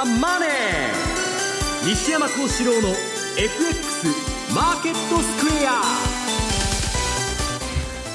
[0.00, 0.48] ザ・マネー」
[1.86, 2.88] 西山幸四郎の
[3.36, 4.06] FX
[4.54, 5.82] マーケットスクエア。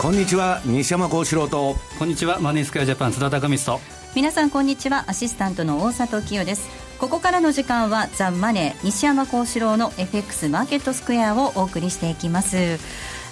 [0.02, 1.78] こんにちは西山幸四郎と。
[2.00, 3.82] こんにちはマネースクエアジャパン津田隆光と。
[4.16, 6.68] 皆さんこんにちはアシスタントの大里清です。
[6.98, 12.80] ここからの時間はザ・マネー西山幸四郎の FX マーケットスクエアをお送りしていきます。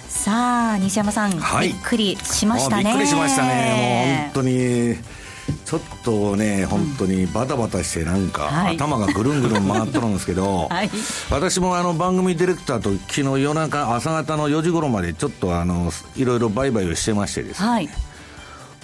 [0.08, 2.84] さあ西山さん、はい、びっくりしましたね。
[2.84, 4.30] びっくりしましたね。
[4.34, 5.23] もう本当に
[5.64, 10.90] ちょっとね、本当にバタバタして、なんか、頭がぐるんぐるん回っとるんですけど、はい、
[11.30, 17.68] 私もあの番組ディレクターと昨日夜中、朝方の4時頃まで、ちょっとあのいろいろ売買をしてましてですね。
[17.68, 17.88] はい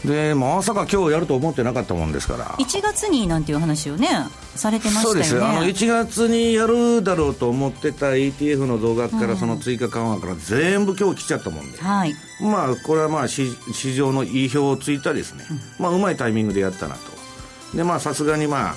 [0.04, 2.46] でまさか今日やると思ってなかったもんですから。
[2.46, 4.08] 1月になんていう話をね
[4.54, 5.24] されてましたよね。
[5.24, 17.76] そうですあの1月にやるだろうと思ってた ETF の増額からその追加緩和から全部今日来ちゃったもんで、はい、まあこれはまあ市市場の意表をついたですね、うん、まあうまいタイミングでやったなと。
[17.76, 18.76] でまあさすがにまあ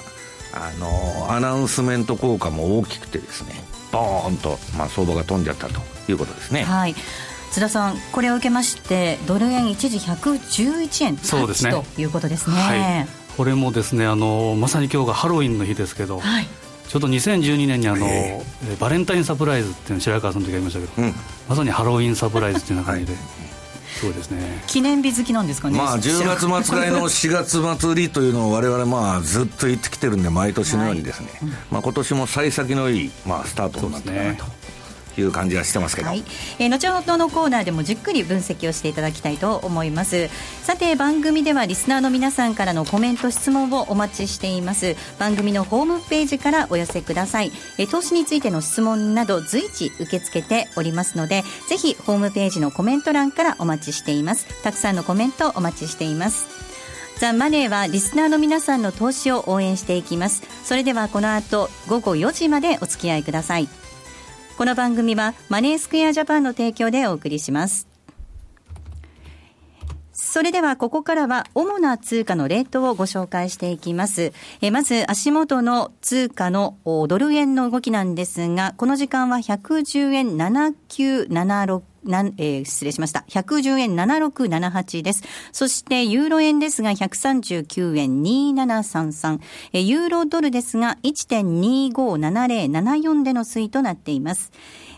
[0.53, 3.53] あのアナウンスメント効果も大きくてですね
[3.91, 5.79] ボーンと、まあ、相場が飛んじゃったと
[6.09, 6.63] いうことですね。
[6.63, 6.95] はい
[7.53, 12.55] 津田さん、これを受けましてドル円一時111円そうです、ね、ということですね。
[12.55, 16.47] はい、これもですねあのまさに今日がハロウィンの日ですけど、はい、
[16.87, 21.13] ちょうど2012年にあの、えー、バレンタインサプライズっていうの白川さんの時ありましたけど、うん、
[21.47, 23.13] まさにハロウィンサプライズっていうような感じで。
[23.13, 23.21] はい。
[24.01, 24.63] そうですね。
[24.65, 34.45] 記念日好きなんですかね、まあ、10月末ぐらいの4月末売りというのをわれわれまあずっと言ってきてるんで毎年のようにですね、はい、まあ、今年も幸先のいい、まあ、スタートになったかなと。
[35.17, 35.22] い。
[35.22, 36.23] う感じはしてますけど、はい、
[36.59, 40.30] えー、後ほどのコーナーでもじっくり分析をしていただきたいと思います。
[40.64, 44.95] さて番組ではリスナーの皆さんからのコメント質問をお待ちしています。
[45.19, 54.64] 番組のホームページからお寄せください、えー、投資についての質問など随時受け付けておりますのでぜひホームページのコメント欄からお待ちしています。
[54.64, 56.47] たくさんのコメントお待ちしています。
[57.19, 60.41] ザ・マネーはリスナーの皆さんの投資を応援していきます。
[60.64, 63.68] それではこの後午後4時までお付き合いください
[64.56, 67.92] この番組はマネースクエアジャパンの提供でお送りします。
[70.13, 74.31] それではここからは主な通貨のレートをご紹介していきます。
[74.62, 83.25] えまず足元の通貨のドル円の動きなんですが、この時間は110円7976なん、えー、失礼しました。
[83.29, 85.23] 110円7678です。
[85.52, 89.40] そして、ユーロ円ですが、139円2733。
[89.73, 94.52] えー、ユーロドルですが、1.257074での推移となっています。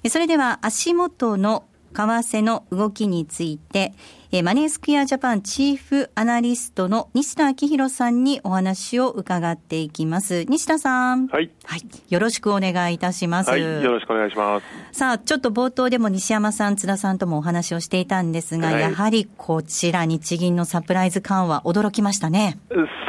[0.03, 3.93] えー、それでは、足元の為替の動きについて、
[4.35, 10.43] えー、マネースクエアジャパンチーフアナリストの西田明宏さんにお話を伺っていきます。
[10.49, 11.27] 西田さん。
[11.27, 11.49] はい。
[11.63, 11.81] はい。
[12.09, 13.49] よろしくお願いいたします。
[13.49, 13.61] はい。
[13.61, 14.65] よろしくお願いします。
[14.91, 22.57] さあ、ちょっと冒頭でも西山さん、津田さんともお話をしていたんですが、はい、やはりこちら日銀のサプライズ緩和、驚きましたね。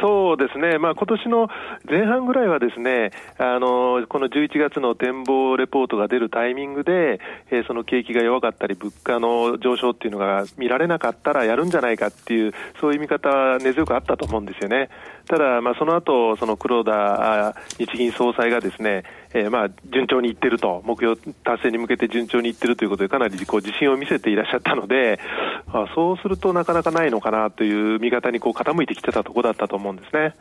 [0.01, 0.77] そうですね。
[0.77, 1.49] まあ今年の
[1.89, 7.19] 前半ぐらいはですね、あの、この11月の展望レポートが出るタイミングで、
[7.51, 14.89] えー、その景気が弱かったり、物価の上昇っていうのが見られなかったたらやるんじゃないかっていう、そういう見方は根強くあったと思うんですよね。
[15.27, 25.19] ただ、まあ、その後、その黒田日銀総裁がですね、えー、まあ、順調にいってると、目標達成に向けて順調にいってるということで、かなりこう自信を見せていらっしゃったので、
[25.67, 30.33] あそうするとなかなかないのかなという見方にこう傾いてきてたところだったと思うんですね。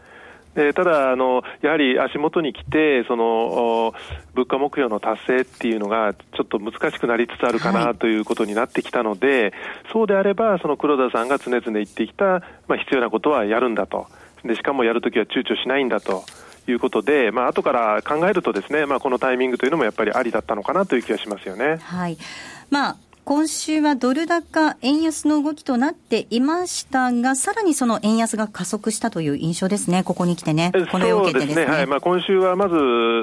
[0.57, 3.95] えただあの、やはり足元に来て、その
[4.35, 9.53] 物価目標の達成っていうのが、ちょっと難しくなりつつあるかなということになってきたので、はい、
[9.93, 14.07] そうであれば、その黒田さんが常々言ってきた、まあ、必要なことはやるんだと、
[14.45, 16.25] でしかもやるときは躊躇しないんだと。
[16.69, 21.77] いうことで、まあ後から考えるとですね、まあこのタイミングというのもやっぱりありだったのかなという気がしますよね。
[21.77, 22.19] はい。
[22.71, 32.77] まあ今週はドル高、円安の動きとなっていましたが、さらにその円安が加速したという印象ですね、ここに来てね、このそうですね、はい、まあ、今週はまず、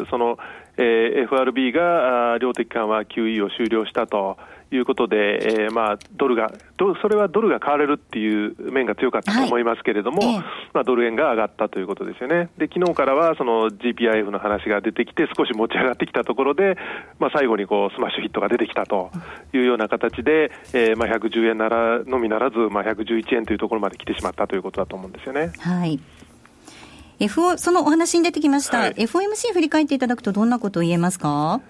[0.10, 0.38] その、
[0.76, 4.38] えー、FRB が量的緩和 QE を終了したと。
[4.76, 6.52] いうことで、えー、まあドルが
[7.02, 10.44] それはドルが買われるっていう面が強かったと思いますけれども、はい、
[10.74, 12.50] まあ、ドル円が上がったということですよね。
[12.58, 16.78] で昨日からはその GPIF の話が出てきて少し持ち上がってきたところで、
[17.20, 19.12] まあ、最後にこうスマッシュヒットが出てきたと
[19.54, 25.52] いうような形で、えー、まあ110円ならのみならず、まあ、111円というところまで来てしまったということだと思うんですよね。
[25.60, 26.00] はい。
[27.20, 31.62] F そのお話に出てきました、はい、FOMC 振り返っていただくとどんなことを言えますか？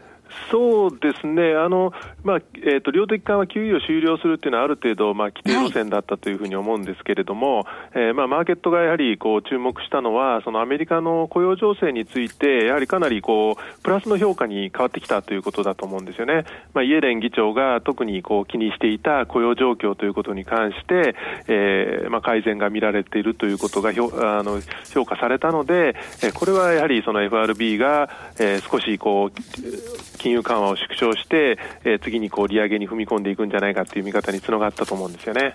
[0.52, 1.94] そうですね、あの
[2.24, 7.66] まあえーと、量的緩和9位を終了するというのは、ある程度、まあ、規定路線だったというふうに思うんですけれども、はい、
[7.96, 16.46] えー、まあ、マーケットがやはりこう注目したのは、そのアメリカの雇用情勢について、やはりかなりこうプラスの評価に変わってきたということだと思うんですよね。
[16.74, 21.16] まあ、イエレン議長が特にこう気にしていた雇用状況ということに関して、
[21.48, 24.62] えーまあ、改善が見られているということがひょあの
[24.94, 28.10] 評価されたので、えー、これはやはりその FRB が、
[28.40, 35.54] えー、少しこう金融緩和を縮小して、えー、次にこう利上げに踏み込んでいくんじゃないかという見方につながったと思うんですよね。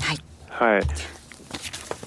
[0.00, 0.18] はい。
[0.48, 0.82] はい。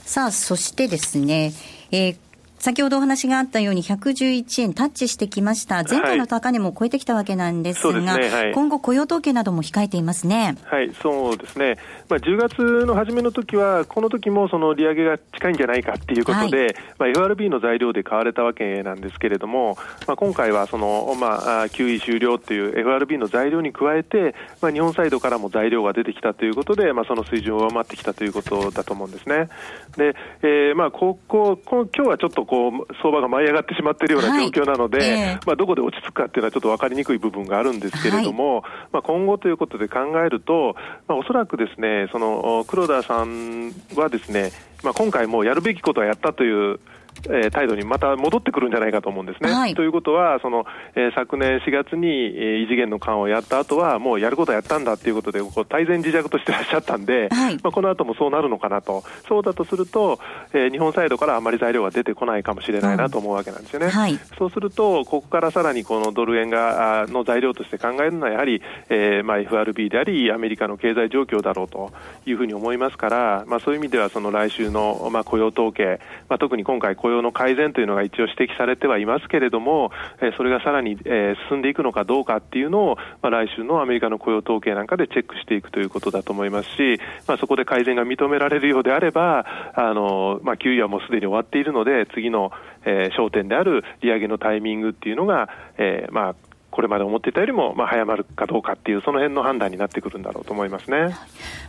[0.03, 1.53] さあ、そしてですね、
[1.91, 2.17] えー、
[2.63, 5.83] 先ほどお話があったように111円タッチしてきました。
[5.83, 10.55] 前回の高値も超えてきたわけなんですが、はいすねはい、今後雇用統計なども控えていますね。
[10.63, 11.77] はい、そうですね。
[12.07, 19.75] まあ、10月の初めの時は、この時もその利上げが近いんじゃないかっていうことで、はい、まあ、FRB の材料で買われたわけなんですけれども、
[20.07, 29.49] まあ、今回はその、まあ、QE 終了っていう FRB の材料に加えて、まあ、日本サイドからも材料が出てきたということで、まあ、その水準を上回ってきたということだと思うんですね。
[29.97, 40.75] で、えー、まあ、ここ、今日はちょっとこう、相場が舞い上がってしまっているような状況なので、はいえー、まあ、どこで落ち着くかっていうのはちょっと分かりにくい部分があるんですけれども、はい、まあ、今後ということで考えると、
[41.07, 44.51] まあ、おそらくですね、その黒田さんはですね、
[44.83, 46.79] まあ、今回もやるべきことはやったという
[47.25, 49.51] えー、態度にまた戻ってくるんじゃないかと思うんですね。
[49.51, 50.65] はい、ということは、その、
[50.95, 59.03] えー、昨年4月に、えー、異次元の緩和をやった後は、もうやることはやったんだということで、こう大前自弱としてらっしゃったんで、はい、まあ、この後もそうなるのかなと。
[59.27, 60.19] そうだとすると、
[60.53, 63.87] えー、日本サイドからあまり材料が出てこないかもしれないなと思うわけなんですよね。
[63.87, 71.91] うんはい、そうすると、ここからさらにこのドル円が、の材料として考えるのは、やはり、えー、まあ FRB であり、アメリカの経済状況だろうと
[72.25, 75.99] いうふうに思いますから、まあそういう意味では、その来週の、まあ、雇用統計、
[76.29, 79.91] まあ、特に今回雇用の改善というのが一応指摘されてはいますけれども、
[80.21, 89.45] え、それがさらに、え、進んでいくのかどうかっていうのを、まあ、来週のアメリカの雇用統計なんかでチェックしていくということだと思いますし、まあ、そこで改善が認められるようであれば、
[89.75, 92.53] あのまあ、給与はもうすでに終わっているので、次の、
[92.85, 101.15] え、焦点である利上げのタイミングっていうのが、え、まあこれまで思っていたよりも、まあ、早まるかどうかっていう、その辺の判断になってくるんだろうと思いますね。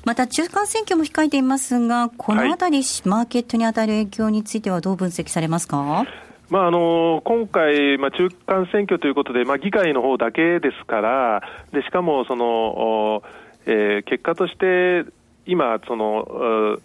[0.04, 6.06] また、中間選挙も控えていますが、このあたり、はい、マーケットに与える影響についてはどう分析されますか？
[6.50, 11.42] まああの今回、まあ、中間選挙ということで、まあ、議会の方だけですから、
[11.72, 13.22] でしかもその、
[13.66, 15.04] えー、結果として、
[15.46, 16.78] 今、その、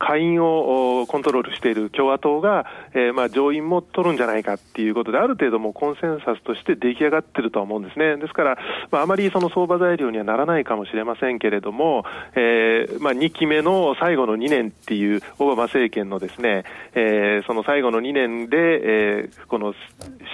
[0.00, 8.16] 下院をコントロールしている共和党が、えー、まあ上院も取るんじゃないかっていうことで、ある程度もコンセンサスとして出来上がってるとは思うんですね。
[8.16, 8.58] ですから、
[8.90, 12.04] まあ、あまりその相場材料にはならないかもしれませんけれども、
[12.34, 16.64] えー、まあ2期目の最後の2年っていうオバマ政権のですね、
[16.94, 19.74] えー、その最後の2年で、えー、この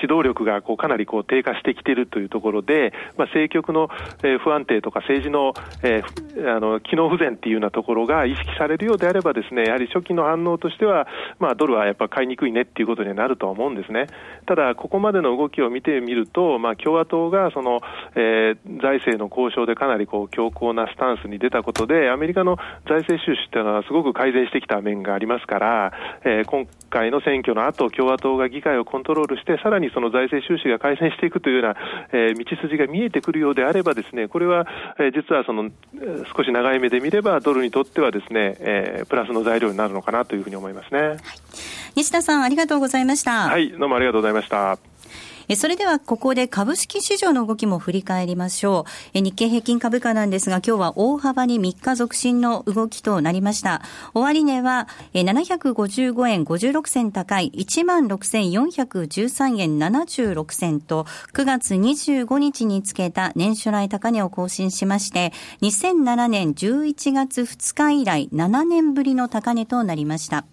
[0.00, 3.88] 指導力がこうかなりこう低下してきているというところで、まあ、政局の、
[4.22, 11.08] えー、不安定とか政治の,、えー、あの機能不全っていうようなところが意識されるようであればですね、ね、やはり初期の反応としては、
[11.41, 14.06] まあ、ドルはやっぱ買いにくいねっていうことになると思うんですね。
[14.47, 17.81] ただ、ここまでの動きを見てみると、まあ、共和党がその、
[18.14, 22.56] えー、財政の交渉でかなりこう強硬なスタンスに出たことで、アメリカの
[22.87, 25.93] 財政収支っていうのはすごく改善してきた面がありますから、
[26.25, 31.76] えー、今回の選挙の後、共和党が議会をコントロールして、さらにその財政収支が改善していくというような、
[32.12, 34.67] えー、道筋が見えてくるようであればですね、これは、
[34.99, 35.70] えー、実はその、
[36.37, 41.00] 少し長い目で見れば、ドルにとってはですね、えー、プラスの材料になるのかなというふうに思いますね。
[41.00, 41.19] はい、
[41.94, 43.48] 西田さん、ありがとうございました。
[43.48, 44.78] はい、どうもありがとうございました。
[45.54, 48.84] それではここで株式市場の動きも振り返りましょ
[49.14, 49.20] う。
[49.20, 53.81] 日経平均株価なんですが今日は大幅に3日続伸の動きとなりました。
[54.12, 70.44] 終値は755円56銭高い16,413円76銭と9月25日につけた年初来高値を更新しまして2007年11月2日以来7年ぶりの高値となりました。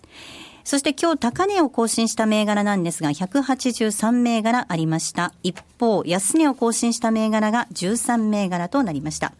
[0.68, 5.32] そして今日高値を更新した銘柄なんですが、183銘柄ありました。
[5.42, 9.32] 一方、安値を更新した銘柄が13銘柄となりました。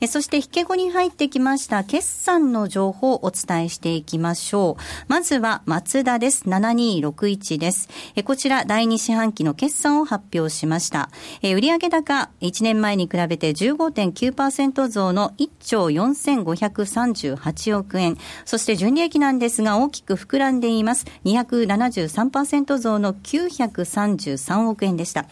[0.00, 4.82] えそして引け後に入ってきました決算の情報をお伝えしていきましょう。
[5.08, 6.44] まずは松田です。
[6.48, 7.88] 7261です。
[8.16, 11.10] えこちら第2四半期の決算を発表しました。
[11.42, 18.16] え売上高1年前に比べて15.9%増の1兆4538億円。
[18.46, 21.04] そして純利益なんですが大きく膨らんでいます。
[21.26, 25.26] 273%増の933億円でした。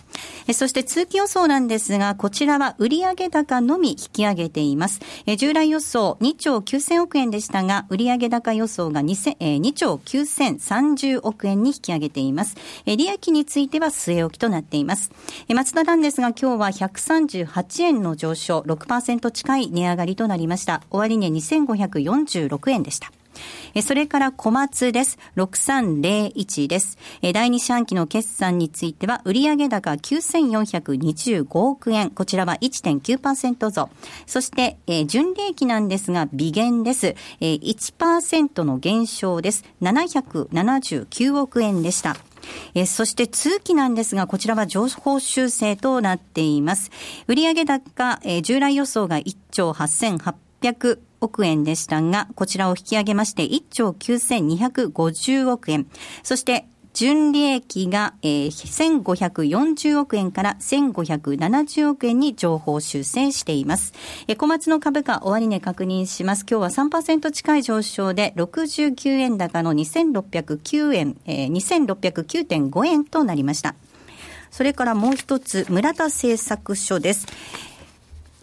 [0.46, 5.00] えそして通期予想なんですが、こちらは売上高のみ引きき上げています。
[5.26, 12.56] え従来予想2兆9000億円でしたが、売上高予想が 2, え2兆9030億円に引き上げています。
[12.86, 15.10] え利益については据え置きとなっています。
[15.48, 20.82] え松田なんですが、今日は138円の上昇、6%近い値上がりとなりました。
[20.90, 23.17] 終値2546円でした。
[23.82, 25.18] それから小松です。
[25.36, 26.98] 6301です。
[27.32, 32.10] 第2四半期の決算については、売上高9425億円。
[32.10, 33.90] こちらは1.9%増。
[34.26, 37.14] そして、純利益なんですが、微減です。
[37.40, 39.64] 1%の減少です。
[39.82, 42.16] 779億円でした。
[42.74, 46.90] えそして通期なんですが、こちらは情報修正となっています。
[47.26, 55.86] 売上高、え従来予想が1兆8800 800億円でしたが、こちらを引き上げまして1兆9250億円。
[56.22, 63.92] そして純利益が、えー、1540億円から1570億円に情報修正しています。
[64.26, 66.44] えー、小松の株価終わり値確認します。
[66.48, 73.76] 今日は3%近い上昇で69円高の2609円、えー、2609.5円となりました。
[74.50, 77.26] それからもう一つ、村田製作所です。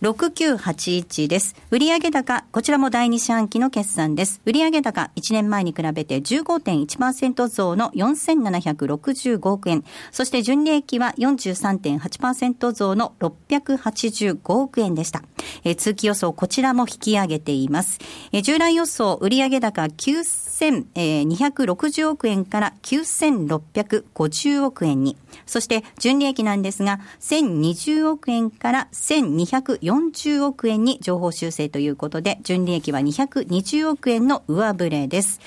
[0.02, 1.56] 6981です。
[1.72, 4.42] 売上高、こちらも第2四半期の決算です。
[4.46, 9.84] 売上高1年前に比べて15.1%増の4765億円。
[10.12, 15.24] そして純利益は43.8%増の685億円でした。
[15.64, 18.00] え、通期予想、こちらも引き上げています。
[18.32, 20.24] え、従来予想、売上高9
[20.56, 25.18] 9260億円から9650億円に。
[25.46, 35.42] そして純利益なんですが、1020億円から1240億円に情報修正ということで、純利益は220億円の上振れです。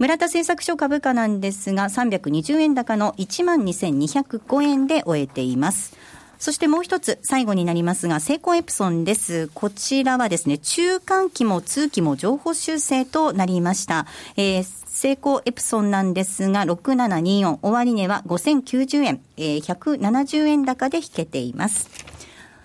[0.00, 5.96] 村田製作所株価なんですが、320円高の12,205円で終えています。
[6.38, 9.48] そしてもう一つ、最後になりますが、セイコーエプソンです。
[9.54, 14.06] こちらはですね、中間期も通期も情報修正となりました。
[14.36, 21.90] えーセイコーエプソンなんですが、6724、終値は5090円、えー、170円高で引けています。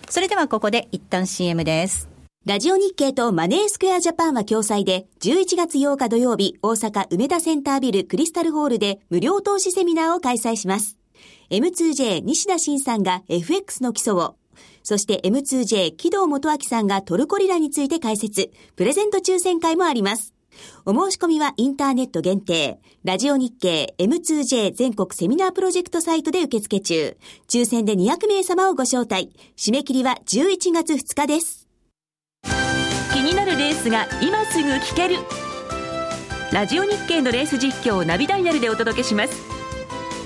[0.09, 2.07] それではここで一旦 CM です。
[2.45, 10.98] ラジオ日経とマネースクエアジャパンは共催で、11月8日土曜日、大阪梅田センタービルクリスタルホールで無料投資セミナーを開催します。
[11.49, 14.35] M2J 西田慎さんが FX の基礎を、
[14.83, 20.33] そして M2J 木戸元明さんがトルコリラについて解説、プレゼント抽選会もあります。
[20.85, 31.67] お申し込みはインターネット限定、ラジオ日経 M2J 全国セミナープロジェクトサイトで受付中、抽選で200名様をご招待、締め切りは11月2日です。
[33.13, 35.17] 気になるレースが今すぐ聞ける。
[36.51, 39.58] ラジオ日経のレース実況をナビダイヤルでお届けします。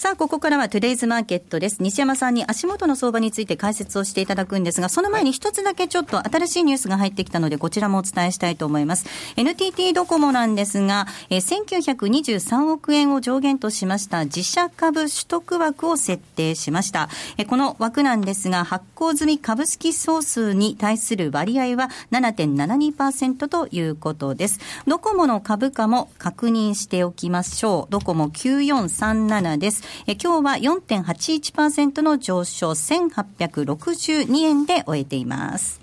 [0.00, 1.82] さあ、ここからはトゥデイズマーケットです。
[1.82, 9.04] 西山さんに足元の相場について解説をしていただくんですが、その前に一つだけちょっと新しいニュースが入ってきたので、こちらもお伝えしたいと思います。
[9.36, 17.10] NTT ドコモなんですが、え1923億円を上限としました自社株取得枠を設定しました。
[17.36, 24.60] えこの枠なんですが、発行済み株式総数に対する割合は7.72%ということです。
[24.86, 27.92] ドコモの株価も確認しておきましょう。
[27.92, 29.89] ドコモ9437です。
[30.06, 35.80] え今日は4.81%の上昇、1862円で終えています。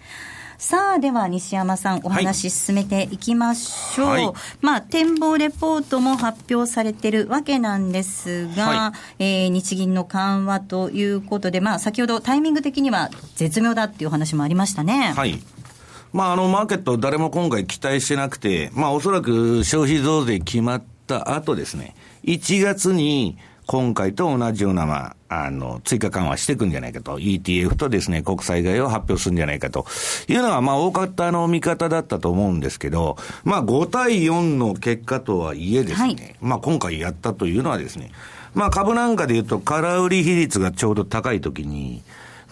[0.57, 4.07] さあ、では西山さん、お話進めていきましょう。
[4.07, 15.13] はい、まあ、展望レポートも発表されてるわけなんですが、はい、えー、日銀の緩和ということで、まあ、先ほどタイミング的には絶妙だっていう話もありましたね。
[15.15, 15.39] はい。
[16.11, 23.37] まあ、あの、マーケット誰も今回期待してなくて、まあ、おそらく消費増税決まった後ですね、1月に
[23.67, 29.86] 今回と同じような、まあ、あの、追加緩和していくんじゃないかと、ETF とですね、国債買いを発表するんじゃないかと
[30.29, 38.12] いうのが、まあ、大方の見方だったと思うんですけど、まあ、5対4の結果とはいえですね、はい、まあ、今回やったというのはですね、
[38.55, 42.01] まあ、株なんかで言うと、空売り比率がちょうど高い時に、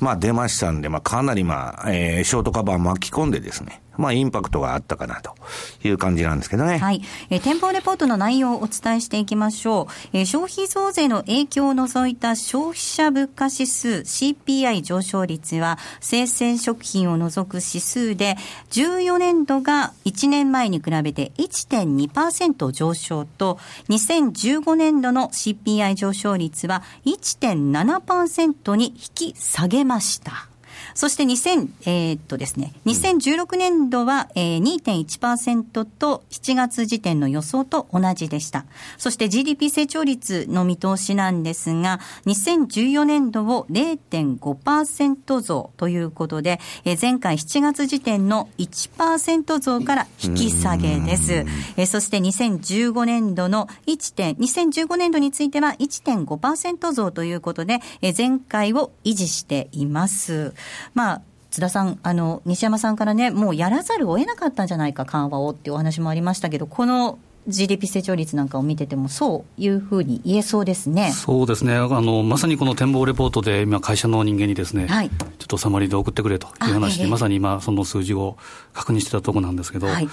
[0.02, 5.36] まあ出ましたんで、まあかなりまあ、えー、ショートカバー巻き込んでですね、まあ、インパクトがあったかなと
[5.84, 6.78] いう感じなんですけどね。
[6.78, 7.02] はい。
[7.30, 9.94] えー、展望レポートの内容をお伝えしていきましょう。
[10.14, 18.38] えー、消費増税の影響を除いた消費者物価指数 CPI 上昇率は、生鮮食品を除く指数で、
[18.72, 23.60] 14年度が1年前に比べて1.2%上昇と、
[23.90, 30.55] 2015年度の CPI 上昇率は1.7%に引き下げました。
[30.96, 38.66] そして2000、えー、っとですね、2016年度は、えー、2.1%と7月時点の予想と同じでした。
[38.98, 51.34] そして GDP 成長率の見通しなんですが、2014年度を0.5%増ということで、えー、前回7月時点の1%増から引き下げです。
[51.34, 60.54] えー、そして2015年度の1点、2015年度については1.5%増ということで、えー、前回を維持しています。
[60.94, 71.12] まあ、津田さん、あの、西山さんからね、もうやらざるを得なかったんじゃないか、緩和をっていうお話もありましたけど、この GDP 成長率なんかを見てても、そういうふうに言えそうですね。
[71.12, 71.76] そうですね。
[71.76, 78.38] あの、まさにこの展望レポートで、今、会社の人間にですね、はい、ちょっとサマリーで送ってくれという話で、まさに今、その数字を
[78.74, 79.88] 確認してたところなんですけど。
[79.88, 80.10] はい。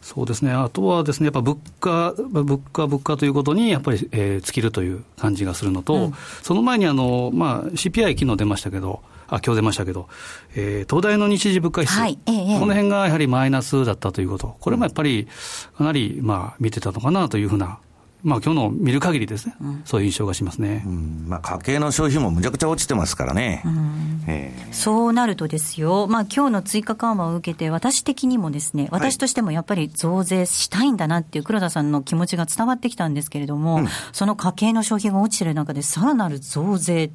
[0.00, 10.08] そうですね、あとはですね、やっぱ物価、物価、物価ということにやっぱり、えー、尽きるという感じがするのと、うん、その前にあの、まあ、CPI、昨日出ましたけど、あ今日出ましたけど、
[10.54, 15.28] えー、東大の日時物価指数、はいええ、この辺がやはりマイナスだったということ、これもやっぱり
[15.78, 17.78] かなり、まあ、見てたのかなというふうな
[18.22, 24.24] まあ今日の見る限りですね、うん、そういう印象がしますね、うん、まあ、家計の消費もむちゃくちゃ落ちてますからね、うん。
[24.26, 37.10] えー、そうなるとですよ、まあ今日の追加緩和を受けて、私的にもですね、私としてもやっぱり増税したいんだなっていう黒田さんの気持ちが伝わってきたんですけれども、その家計の消費が落ちてる中で、さらなる増税っ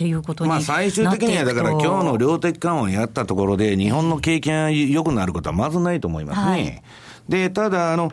[0.00, 6.46] ていうことにまあ最終的にはだから今日の量的緩和をやったところで、日本の景気が良くなることはまずないと思いますね。
[6.46, 6.82] はい、
[7.28, 8.10] で、ただ、あの、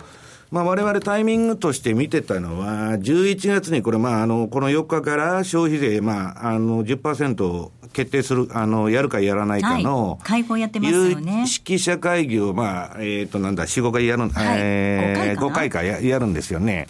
[0.52, 10.20] まあ、我々タイミングとして見てたのは、11月にこれ、まあ、あの、この4日から消費税、まあ、あの、10%決定する、あの、やるかやらないかの、
[10.58, 11.40] やってますよね。
[11.42, 16.88] 有識者会議を、まあ、えっ、ー、と、なんだ、4、5回やる、はい、えー、5回かややるんですよね。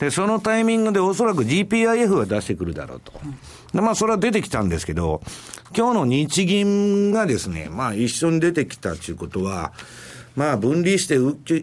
[0.00, 3.12] で、そのタイミングでおそらく GPIF は出してくるだろうと。
[3.12, 3.20] で、
[3.72, 5.22] まあ、それは出てきたんですけど、
[5.76, 9.72] 今日の日銀がですね、まあ、一緒に出てきたということは、
[10.36, 11.16] まあ、分離して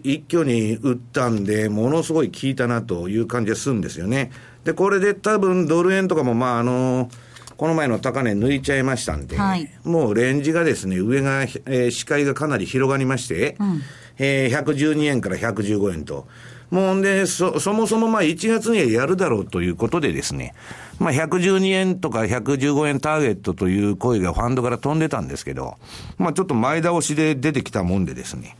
[0.03, 4.31] 一挙に打ったんで、ものすごい効いたなという感じがするんですよね。
[4.63, 7.09] で、これで多分ドル円とかも、まあ、あの、
[7.57, 13.81] この前の高値抜いちゃいましたんで、はい、もうレンジがですね、上が、えー、視界がかなり広がりまして、うん、
[14.19, 16.27] えー、112円から115円と。
[16.69, 20.53] もうで、そ、そもそもまあ1月にはやるだろうということでですね、
[20.99, 25.77] まあ112円とか115円ターゲットという声がファンドから飛んでたんですけど、
[26.17, 28.57] まあちょっと前倒しで出てきたもんでですね、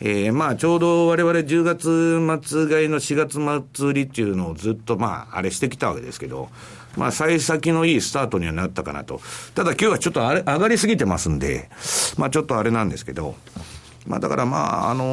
[0.00, 6.48] えー、まあちょうど我々10月末買いの4月末売りっていうのをずっとまああれしてきたわけですけど、
[6.96, 9.20] まあ幸先のいいスタートにはなったかなと。
[9.54, 11.68] ただ今日はちょっとあれ上がりすぎてますんで、
[12.16, 13.34] まあちょっとあれなんですけど、
[14.06, 15.04] まあ、だからまあ、あの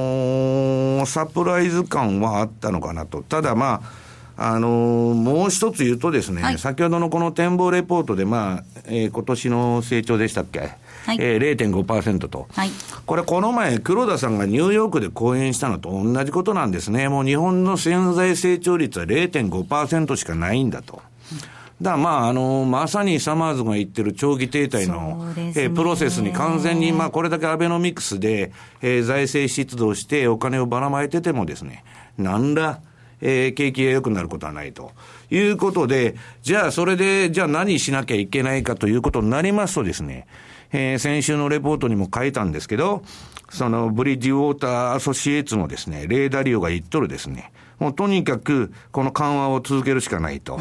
[1.02, 3.24] ー、サプライズ感はあったのかなと。
[3.24, 4.11] ただまあ、
[4.44, 11.18] あのー、もう一つ言うとですね、はい、先ほどのこの展望レポートで、まあ、えー、今年の成長でしたっけ、はい。
[11.20, 12.72] えー、0.5%と、はい、
[13.06, 21.02] これ、この前、黒田さんがニューヨークで講演したのと同じことなんですね、もう日本の潜在成長率は0.5%しかないんだと。
[21.82, 28.52] だまあ、あの、まさにサマーズが言ってる長期停滞の、ね、えー、プロセスに完全に、まあ、これだけアベノミクスで、
[28.82, 31.84] えー、財政出動してお金をばらまいててもですね、
[32.20, 32.82] なんら、
[33.22, 34.92] えー、景気が良くなることはないと
[35.30, 40.28] いうことで、じゃあそれで、じゃあ何しなきゃいけないかということになりますとですね、
[40.72, 43.04] えー、先週のレポートにも書いたんですけど、
[43.50, 50.60] そのブリッジウォーターアソシエイツのですね、レーダリオが言っとるですね、もうとにかくこの緩和を続けるしかないと。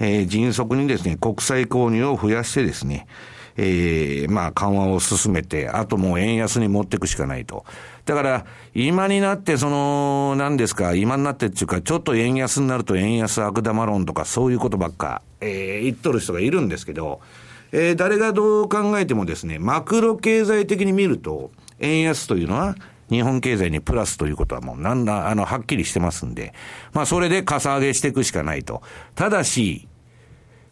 [0.00, 3.06] えー、迅速にですね、国債購入を増やしてですね、
[3.60, 7.64] えー、まあ緩和を進めて、あともう円安に持っていくしかないと。
[8.04, 17.20] だから、今になって、その、何ですか、今になってっていうか、ちょっと円安になると円安悪玉論とか、そういうことばっか、えー、言っとる人がいるんですけど、
[17.72, 22.76] えー、誰がどう考えてもですね、マクロ経済的に見ると、円安というのは、
[23.10, 26.54] 日本経済にプラスということはもうなんだ、あの、はっきりしてますんで、
[26.92, 28.82] まあそれでかさ上げしていくしかないと。
[29.16, 29.88] ただし、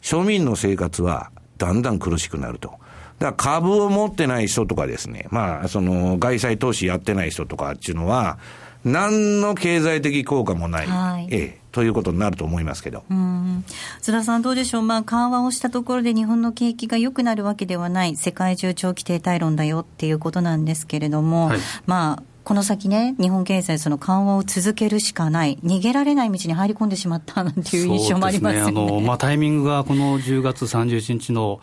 [0.02, 2.70] 庶民の生活はだんだん苦しくなると。
[3.18, 8.38] だから株を持ってない人とかですね、まあその外債投資やってない人とかっていうのは、
[8.84, 13.02] 何の経済的効果もない、はい、ええ、ということになると思いますけど。
[14.00, 31.58] 津田さん、どうでしょう、まあ、緩和をしたところで日本の景気が良くなるわけではない、世界中長期停滞論だよっていうことなんですけれども、はい、まあ、この先ね、日本経済、その緩和を続けるしかない、逃げられない道に入り込んでしまったなんていう印象もありますよね、ね、あのまあ、タイミングがこの10月31日の、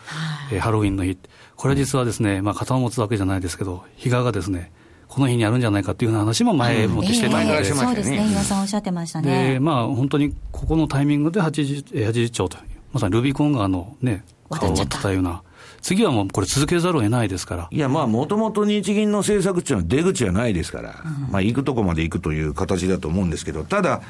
[0.51, 1.17] えー、ハロウィンの日、
[1.55, 4.73] これ実はですね、まあ、肩を持つわけじゃないですけど、比嘉がですね、
[5.07, 9.53] この日にあるんじゃないかっていうような話も前もってしてたので、うんえー、そうですね、岩さんおっしゃってましたね。
[9.53, 15.43] で、まあ、本当にここのタイミングで 80, 80兆という、まさにルビコン川のね、顔を割ってたような。
[15.83, 17.67] 次はもうこれ続けざるを得ないですから。
[17.69, 24.01] いや、まあ、もともと日銀の政策っていうのは出口はないですから、うん、まあ、行くとこまで行くという形だと思うんですけど、ただ、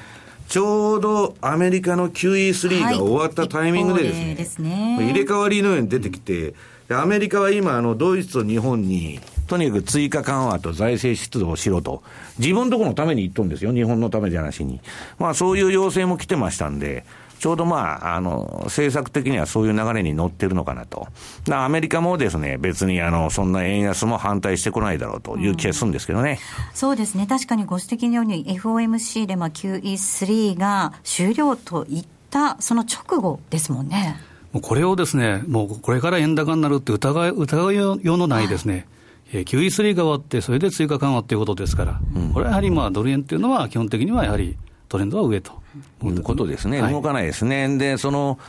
[0.48, 6.54] ちょうどアメリカの QE3 が終わったタイミングでですね、はい、入れ替わりのように出てきて、
[6.90, 12.04] アメリカは今、あの、ドイツと日本にとにかく追加緩和と財政出動をしろと、
[12.40, 14.80] 自分とこのために言っとるんですよ、日本のためじゃなしに。
[15.18, 17.06] まあそういう要請も来てましたんで、
[17.40, 21.08] ちょうどまあ、あの、政策的にはそういう流れに乗ってるのかなと。
[21.52, 26.40] アメリカもですね、別にあの、そんな円安も反対してこないだろうという気がするんですけどね。
[26.72, 27.28] うん、そうですね。
[27.28, 34.20] 確かにご指摘のように FOMC でまあ QE3 が終了といったその直後ですもんね。
[34.54, 38.86] もうこれをですね、もうこれから円高になるって疑い、疑いようのないですね、はい
[39.34, 44.56] えー、QE3 が終わって、それで追加緩和ということですから、うん、これはやはりまあドル円っていうのは、基本的にはやはり
[44.88, 45.63] トレンドは上と。
[46.04, 47.78] いうことですね、はい、動かないですね。
[47.78, 48.40] で、その、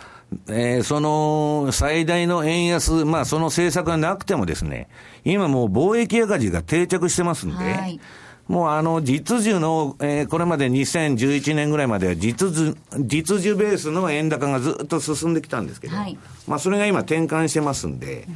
[0.49, 4.89] えー、その最大の円安、まあその政策がなくてもですね、
[5.25, 8.01] 今もう貿易赤字が定着してますんで、はい、
[8.49, 18.35] もうあの実需の、えー、これまで2011年ぐらいまでは実需、実需ベースの円高がずっと進んできたんですけど、はい、まあそれが今転換してますんで、うん。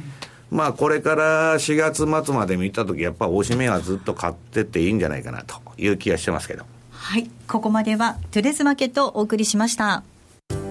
[0.51, 6.65] まあ、これから4月末まで見たとき、やっぱ大しめはずっと買ってっていいんじゃないかなという気がしてますけど。
[7.09, 10.03] はい、ここまではトゥデスマーケットをお送りしました。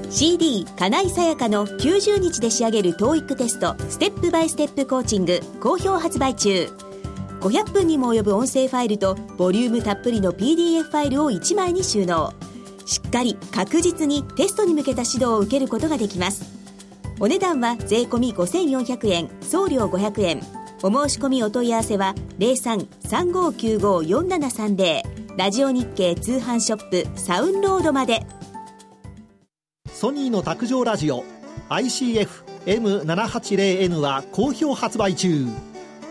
[0.09, 6.69] CD 金井さやかの90日で仕上げる TOEIC テストステップバイステップコーチング好評発売中。
[7.41, 12.33] 500分にも及ぶ音声ファイルとボリュームたっぷりの PDF ファイルを1枚に収納。
[12.87, 16.45] しっかり確実にテストに向けた指導を受けることができます。
[17.19, 20.58] お値段は税込5400円送料500円。
[20.81, 25.03] お申し込みお問い合わせは0335954730
[25.37, 28.25] ラジオ日経通販ショップサウンロードまで。
[29.91, 31.25] ソニーの卓上ラジオ
[31.69, 35.49] ICF-M780N は好評発売中。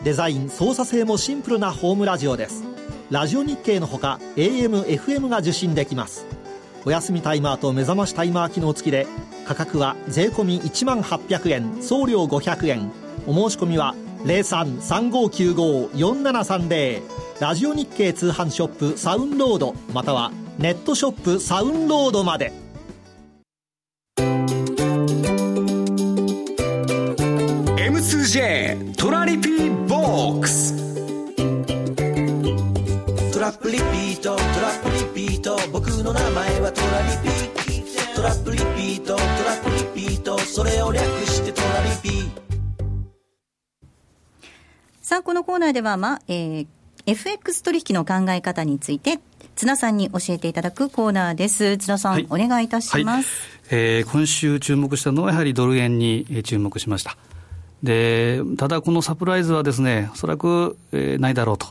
[0.03, 2.65] デザイン操作性もシンプルなホームラジオです。
[3.09, 6.25] ラジオ日経のほか AM、FM が受信できます。
[6.85, 9.07] お休みタイマーと目覚ましタイマー機能付きで
[9.45, 12.91] 価格は税込1万800円送料500円。
[13.27, 17.01] お申し込みは0335954730
[17.39, 19.75] ラジオ日経通販ショップサウンロード。
[19.93, 22.51] またはネットショップサウンロードまで。
[27.77, 30.75] M2J トラリピーボックス。
[33.31, 34.95] トラップリピートトラップリ
[35.27, 35.55] ピート。
[35.71, 37.35] 僕の名前はトラリピ
[38.15, 39.27] トラップリピートトラ
[39.61, 39.75] ップリ
[40.07, 40.39] ピート。
[40.39, 42.09] それを略してトラリピ
[45.07, 46.67] さあこのコーナーでは、まえー、
[47.05, 49.21] FX 取引の考え方について
[49.55, 51.77] 津田さんに教えていただくコーナーです。
[51.77, 57.15] 津田さん、はい、お願いいたします、はい、えー、今週注目したのはやはりドル円に注目しました。
[57.81, 61.67] でただ、このサプライズはですね、おそらく、えー、ないだろうと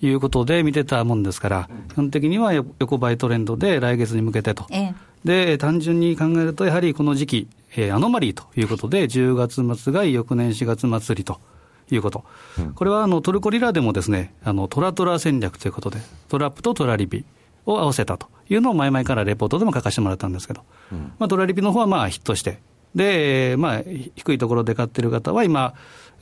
[0.00, 0.10] い。
[0.10, 4.94] うことで見てたもんですから、はい、基本的には横ばいトレンドで来月に向けてと、ええ、
[5.26, 11.38] で、単純に考えると、やはりこの時期、えー、アノマリーということで、10月末が翌年4月末りと
[11.94, 12.24] いうこと。
[12.58, 15.98] うん、これはあのトルコリラでもですね、あのトラトラ戦略ということで、
[16.28, 17.24] トラップとトラリピ
[17.66, 22.60] を合わせたというのを前々からレポートでも書かせてもらったんですけど、うん、まあ、トラリピの方はまあヒットして、
[22.94, 23.82] で、まあ、
[24.16, 25.74] 低いところで買ってる方は今、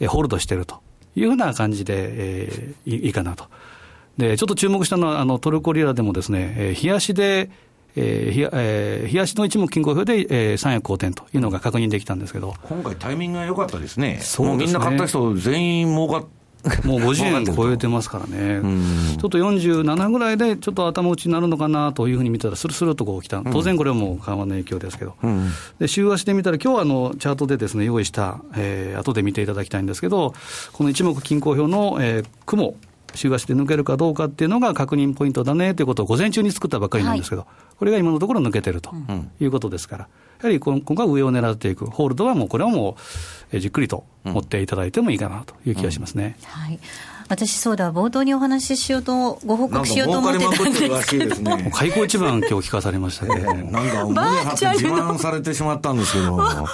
[0.09, 0.81] ホールドしてると
[1.15, 3.47] いうふうな感じで、えー、いいかなと。
[4.19, 7.51] で、ちょっと注目したのは、あのトルコリラでもですね、えー、冷やしで、
[7.97, 14.65] えーえー、東の一目均衡表で、えー、三役好転というのが確認できたんですけど、今回、タイミングが良かったですね、そうね。
[14.65, 16.25] みんな買った人、全員儲かっ
[16.85, 18.61] もう50円超えてますからね、
[19.19, 30.35] ちょっと47ぐらいで、ちょっと頭打ちになるのかなというふうに見たら、するするとこう来た、当然これはもう緩和の影響ですけど、うん、で週足で見たら、今日はあのチャートでですね用意した、えー後で見ていただきたいんですけど、
[30.73, 32.75] この一目均衡表の、えー、雲、
[33.15, 38.93] 週足で抜けるかどうかっていうのが確認ポイントだねということを午前中に作ったばっかりなんですけど、はい、これが今のところ抜けてると
[39.41, 40.11] いうことですから、や
[40.45, 42.97] はり今後は上を狙っていく、ホールドはもうこれはも
[43.53, 46.37] う、じっくりと持っていただいてもいいかなという気がしますね。
[46.41, 46.79] うん、はい
[47.29, 51.37] 私、そうだ、冒頭にお話ししようと、ご報告しようと思ってたんですけど、
[51.73, 56.67] 開口一番、今日聞かされましたけど、なんか、思いはって自慢されてしまったんですけど、バー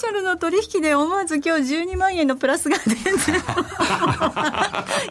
[0.00, 3.42] チャルの取引で思わず今日12万円のプラスが全然、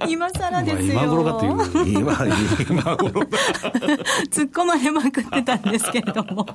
[0.09, 0.93] 今更ですよ。
[0.93, 1.99] 今頃かという。
[1.99, 2.17] 今、
[2.69, 3.21] 今頃
[4.31, 6.45] 突っ込まれまくってたんですけれども、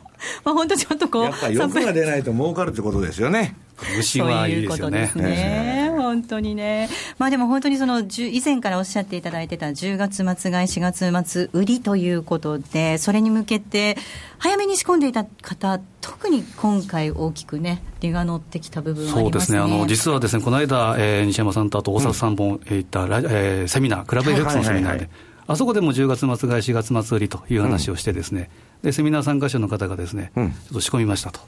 [0.44, 3.56] まあ、本当ちょっとこう、やっぱ欲が出ないと儲かるってことですよね。
[3.96, 5.10] 虫はいいですよね。
[5.14, 6.88] ね本当にね。
[7.18, 13.96] まあでも本当にその、以前からおっしゃっていただいてた10月末買い、4月末売りということで、それに向けて、
[14.38, 19.58] 早めに仕込んでいた方、特に今回大きくね、利が乗ってきた部分、ね、そうですね。
[19.58, 25.10] あの、実はですね、この間、えー、西山さんとあと大阪さん本行った、うん、えー、セミナー、クラブエフェクスのセミナーで、
[25.46, 28.46] あそこでも10月末買い、4月末売りという話をしてですね、うん、
[28.84, 31.40] で、セミナー参加者の方がですね、うん、ちょっと仕込みましたと、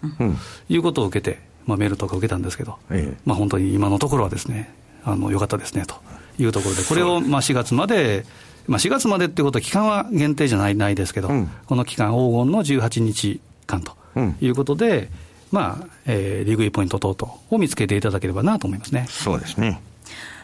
[0.71, 5.97] いうことを受けて、まあ、メールとか受けたんですけど、ええ、まあ、本当に今のところはですね、あのよかったですねと
[6.39, 8.25] いうところで、これをまあ4月まで、
[8.67, 13.95] まあ、4月までっていうことは、期間は限定じゃないないですけど、うん、この期間、黄金の18日間と
[14.41, 15.09] いうことで、うん、
[15.53, 19.05] まあえー、リグイポイント等々を見つけていただければなと思いますね。
[19.11, 19.79] そうですね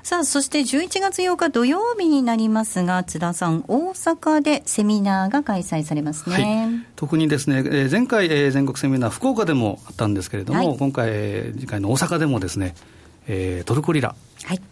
[0.03, 6.35] さあ、そして11月8日土曜日になりますが、津田さん、大阪でセミナーが開催されますね。
[6.35, 12.75] はい、特にですね、えー、前回、えー、全国セミナー、福岡でもあったんですけれども、はい、今回、えー、次回の大阪でもですね、
[13.29, 14.17] えー、トルコリラ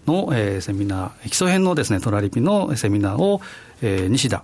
[0.06, 3.40] の、はい、えー、セミナー、基礎編のですね、トラリピのセミナーを、
[3.82, 4.42] えー、西田、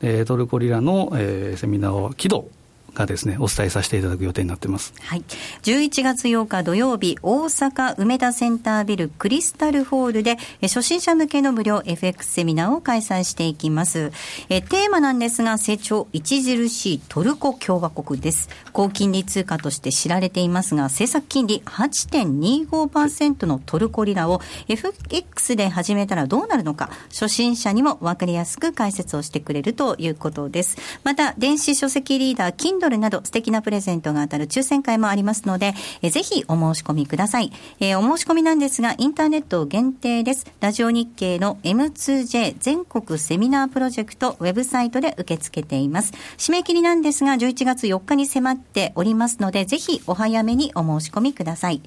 [0.00, 2.48] えー、トルコリラの、えー、セミナーを木戸
[2.94, 4.94] がですね、お伝えさせていただく予定になってます。
[5.00, 5.24] はい。
[5.62, 14.12] 11月8日土曜日、大阪梅田センタービルクリスタルホールで、初心者向けの無料 FX セミナーを開催していきます。
[14.48, 18.48] えテーマなんですが、成長著しいトルコ共和国です。
[18.72, 30.76] 高金利通貨として知られていますが、政策金利8.25%のトルコリラを FX で始めたらどうなるのか、初心者にも分かりやすく解説をしてくれるということです。
[31.04, 37.52] また、電子書籍リーダー、金ドルなど素敵なプレゼントが当たる抽選会もありますので、えぜひお申し込みください。
[37.78, 40.46] えー、お申し込みなんですが、インターネット限定です。
[40.60, 46.12] ラジオ日経の M2J 全国セミナープロジェクトウェブサイトで受け付けています。
[46.38, 51.82] 締め切りなんですが、11月4日に迫っておりますので、ぜひお早めにお申し込みください。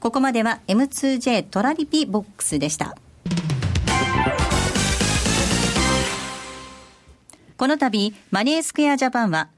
[0.00, 2.96] ここまでは M2J トラリピボックスでした。
[7.58, 9.48] この度、マネースクエアジャパンは、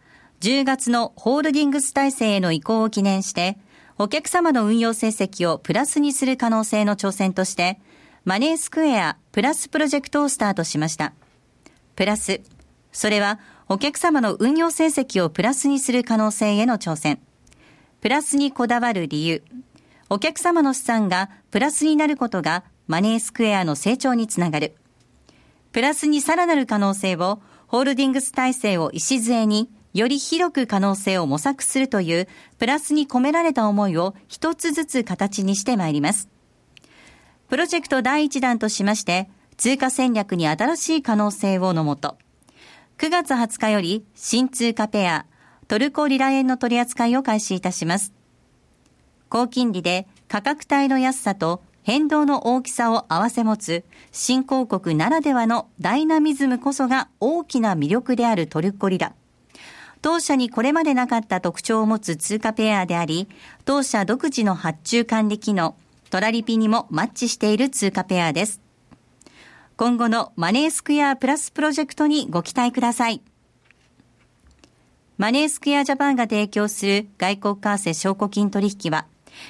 [0.40, 3.59] 10月のホールディングス体制への移行を記念して、
[3.98, 7.79] お客様の運用成績をプラスにする可能性の挑戦として、
[8.24, 11.12] マネースクエアプラスプロジェクトをスタートしました。
[11.94, 12.40] プラス、
[12.90, 17.20] それはお客様の運用成績をプラスにする可能性への挑戦。
[18.00, 19.42] プラスにこだわる理由。
[20.09, 24.74] お客様の資産がプラスになることがマネースクエアの成長につながる。
[25.72, 36.29] プラスにさらなる可能性をホールディングス体制を礎により広く可能性を模索するというプラスに込められた思いを一つずつ形にしてまいります。
[37.48, 42.16] プロジェクト第1弾としまして、通貨戦略に新しい可能性をのもと、
[42.98, 45.26] 9月20日より新通貨ペア、
[45.66, 48.12] トルコリラ円の取り扱いを開始いたします。
[49.29, 59.14] 高金利で価格帯の安さと変動の大きさを併せ持つ新興国ならではのダイナミズムこそが大きな魅力であるトルコリラ。
[60.02, 63.28] 当社にこれまでなかった特徴を持つ通貨ペアであり、
[63.64, 65.76] 当社独自の発注管理機能、
[66.08, 68.60] トラリピにもマッチしている通貨ペアです。
[69.76, 73.22] 今後のマネースクエアプラスプロジェクトにご期待ください。
[75.18, 79.06] マネースクエアジャパンが提供する外国為替証拠金取引は、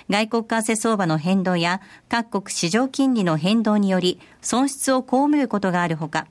[0.09, 6.27] 外国為替相場の変動や各国市場金利の変動により損失を被ることがあるほか、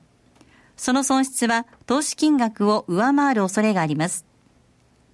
[0.80, 4.24] その損失は投資金額を上回る恐れがあります。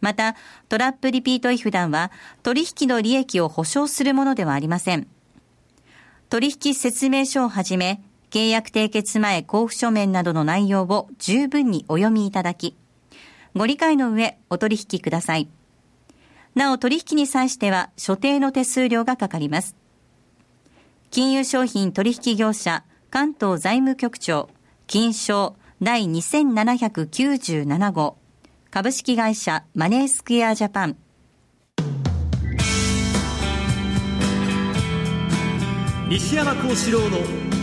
[0.01, 0.37] また、
[0.69, 2.13] トラップリピート違反団は
[2.45, 5.09] 取引の利益を保証するものではありません。
[6.31, 8.01] 取引説明書をはじめ、
[8.31, 12.77] 契約締結前交付書面などの内容を十分にお読みいただき、
[13.57, 15.49] ご理解の上、お取引ください。
[16.55, 19.75] なお、取引に際しては、所定の手数料がかかります。
[21.11, 24.49] 金融商品取引業者、関東財務局長、
[24.89, 28.19] 金賞第2797号、
[28.71, 30.97] 株式会社マネースクエアジャパン。
[36.09, 37.19] 西山幸四郎の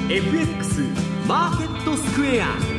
[0.10, 0.82] FX
[1.26, 2.73] マーケットスクエア。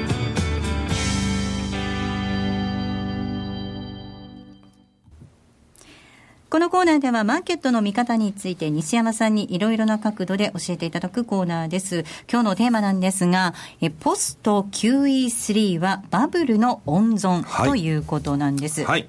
[6.55, 12.05] このコーナーではマーケットの見方について西山さんにいろいろな角度で教えていただくコーナーです。
[12.31, 18.85] 今日のテーマなんですが、えポスト QE3 はバブルの温存ということなんです。
[18.85, 19.09] はい、はい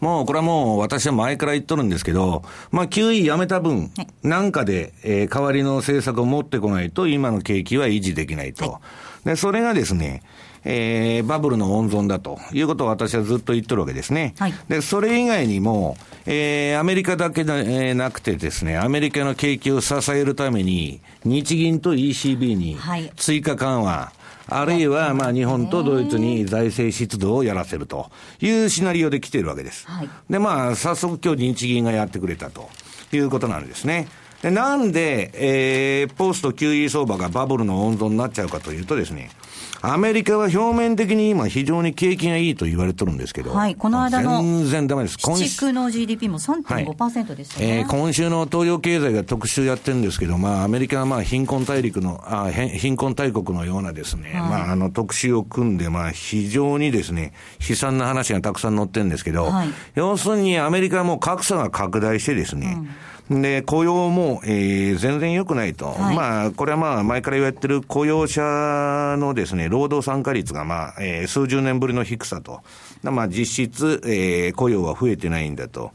[0.00, 8.72] もうこれはもう私は前から言っとるんですけど、まあ QE やめた分、なんかで、えー、代わりの政策を持ってこないと今の景気は維持できないと。
[8.72, 8.80] は
[9.26, 10.22] い、で、それがですね、
[10.64, 14.34] えー、バブルの温存だということを私はずっと言ってるわけですね。
[14.38, 15.96] はい、で、それ以外にも、
[16.26, 22.78] えー、アメリカだけでなくてですね、アメリカの景気を支えるために、日銀と ECB に
[23.16, 29.86] 追加緩和、はいあるいは、まあ、日本とドイツに財政出動をやらせるというシナリオで来ているわけです。
[29.88, 32.68] はい、で、まあ、早速今日日銀がやってくれたと
[33.12, 34.08] いうことなんですね。
[34.42, 39.30] でなんで、えー、ポスト QE 相場がバブルの温存になっちゃうかというとですね、
[39.84, 45.18] アメリカは表面的に今非常に景気がいいと言われてるんですけど、はい、この間の全然ダメです。
[45.20, 57.32] 今週の GDP も3.5%でしたね、はい、えー、今週の東洋経済が特集やってるんですけど、まあアメリカはまあ貧困大陸の、あ貧困大国のようなですね、はい、まああの特集を組んで、まあ非常にですね、
[57.68, 62.88] 悲惨な話がたくさん載ってるんですけど、はい、要するにアメリカはもう格差が拡大してですね、うん
[63.40, 65.86] で、雇用も、えー、全然良くないと。
[65.86, 68.42] はい、まあ、これはまあ、前から言われてる雇用者
[69.18, 72.60] のですね、労働参加率がまあ、えー、数十年ぶりの低さと。
[73.02, 75.92] まあ、実質、えー、雇用は増えてないんだと。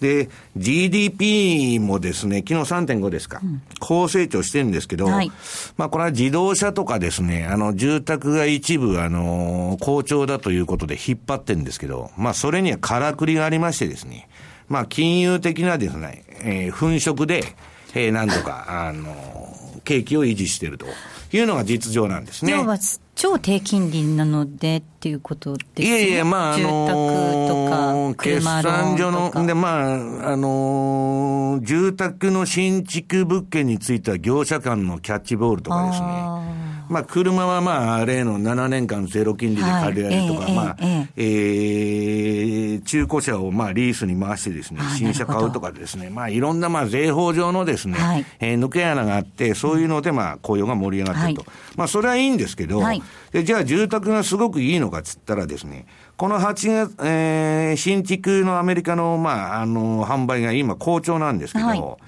[0.00, 5.32] で、GDP もですね、昨日3.5ですか、うん、高成長してるんですけど、はい、
[5.76, 14.28] まあこれは自動車とかですね、あの、住宅が一部、あの、好調だということで引っ張ってるんですけど、まあそれにはからくりがありましてですね、
[14.68, 17.54] まあ金融的なですね、えー、粉飾で、
[17.94, 19.48] えー、なんとか、あの、
[19.84, 20.86] 景気を維持していると
[21.32, 22.52] いうのが実情なんですね。
[22.52, 22.76] 要は
[23.18, 25.88] 超低金利なのでっていうことですね？
[25.88, 36.68] いやいや、まあ、あのー、決算所の、で、まあ、あのー、住宅の新築物件については業者間のキャッチボールとかですね。
[36.88, 51.42] まあ、車はまあ、例の7年間ゼロ金利で借りられるとか、はい、まあ、えー、えー、中古車をまあ、リースに回してですね、新車買うとかですね、まあ、いろんなまあ、税法上のですね、はい、えー、抜け穴があって、そういうのでまあ、雇用が盛り上がってると。
[51.42, 61.98] はい、まあ、それはいいんですけど、はい、でじゃあ住宅がすごくいいのかっつったらですね、この8月、えー、新築のアメリカの、まあ、あの、販売が今好調なんですけど、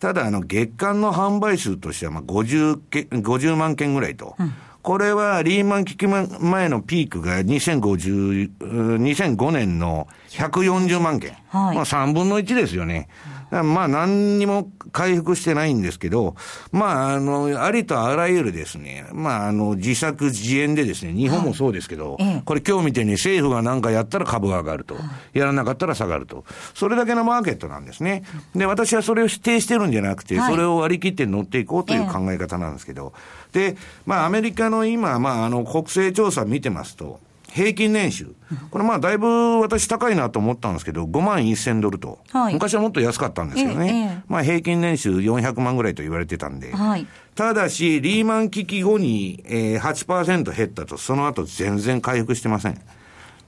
[0.00, 4.36] ただ、あの、月間の販売数としては、まあ、50け、50万件ぐらいと。
[4.38, 8.50] うん、これは、リーマン危機前のピークが2050、
[8.98, 11.32] 2005年の140万件。
[11.48, 13.08] はい、まあ、3分の1ですよね。
[13.50, 16.34] まあ何にも回復してないんですけど、
[16.70, 24.96] まああの、ありとあらゆるですね、まああの、自作自演でですね、日本もそうですけど、はい、これ今日みたいに政府が何かやったら株が上がると、
[25.32, 26.44] やらなかったら下がると。
[26.74, 28.22] それだけのマーケットなんですね。
[28.54, 33.12] で、私はそれを否定してるんじゃなくて、それを割り切って乗っていこうという考え方なんですけど、
[33.52, 37.20] で、まあアメリカの今、まああの、国勢調査見てますと、
[37.52, 38.34] 平均年収。
[38.70, 42.18] これまあだいぶ私高いなと思ったんですけど、5万1000ドルと。
[42.30, 44.12] はい、昔はもっと安かったんですけどね。
[44.14, 46.72] ええ、まあ平均年収400万ぐらいと言われてたんで。
[46.72, 52.80] はい、ただし、リーマン危機後に、えー、8%減ったと、その後全然回復してません。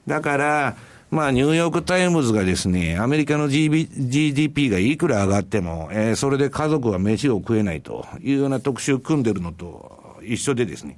[0.07, 0.75] だから、
[1.11, 10.97] まあ、ニューヨークタイムズがですね、アメリカの GDP がいくら上がっても、えー、それで家族は飯を食えないというような特集を組んでるのと一緒でですね、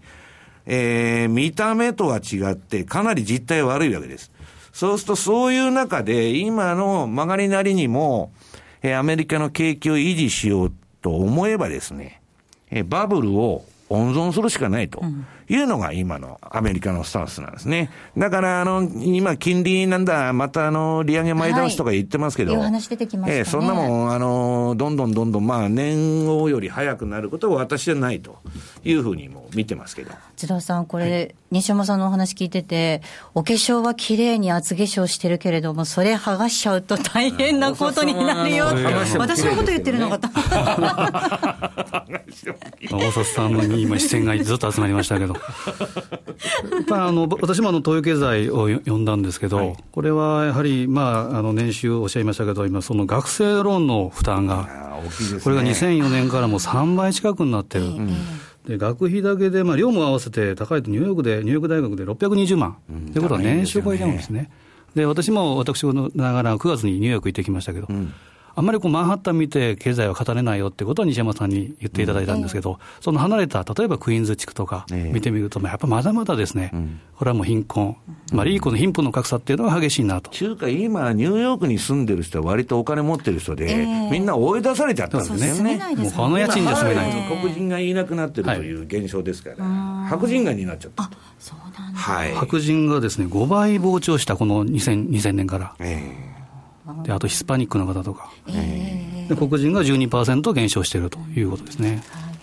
[0.66, 4.32] えー、見た目とは違って、かなり実態悪いわけです。
[4.72, 8.32] そうすると、そういう中で、今の曲がりなりにも、
[8.82, 12.22] えー、アメリカの景気を維持しようと思えばですね、
[12.72, 15.04] えー、バブルを温存するしかないと
[15.48, 17.92] いうのが今のアメリカのスタンスなんですね。
[18.18, 28.38] だから、あの、今、金利なんだ、またあの、利上げ前倒しとか言ってますけど、えー、そんなもん、あの、の、どんどんどんどん、まあ、年後より早くなることは私はないと
[28.84, 30.12] いうふうにも見てますけど。
[30.36, 33.02] 津田さん、これ、はい、西山さんのお話聞いてて、
[33.36, 40.28] お化粧は綺麗に厚化粧してるけれども、それ剥がしちゃうと大変なことになるよって、私のこと言ってるのかと。
[42.90, 45.36] 大里さんに今視線がずっと集まりましたけど。
[46.88, 57.86] まあ、あの私もあの東洋経済を読んだんですけど、はい、これはやはり、まあ、あの年収おっしゃいましたけど、今、その学生ローンの負担が、ね、これが2004年からもう3倍近くになってる。
[57.86, 58.18] うん
[58.66, 64.50] で学費だけで、まあ、量も合わせて高いとニューヨークで、ニューヨーク大学で620万、うん、ということは年収超えちゃうんですね。
[64.96, 68.14] で私も私ながら9月にニューヨーク行ってきましたけど、うん、
[68.56, 77.98] あんまりこうマンハッタン見て経済は語れないよってことは西山さんに言っていただいたんですけど、うん、その離れた、例えばクイーンズ地区とか見てみると、やっぱまだまだですね、うん、これはもう貧困、
[78.32, 80.30] まあ、リーコの貧富の格差っていうのは激しいなと。
[80.30, 85.78] 中華、今、ニューヨークに住んでる人は割とお金持ってる人で、えー、みんな追い出されちゃったんですね。
[85.96, 87.12] もうこの家賃じゃ住めない。
[87.12, 87.36] と。
[87.42, 91.10] 黒人がいなくなってるという現象ですから、はい、白人街になっちゃった。
[91.96, 95.76] はい、白人がですね5倍膨張した、この 2000, 2000年から。
[95.80, 96.43] えー
[97.04, 102.04] であとヒスパニックの方とか、えー、で黒人が12%減少しているということですね。
[102.10, 102.34] はい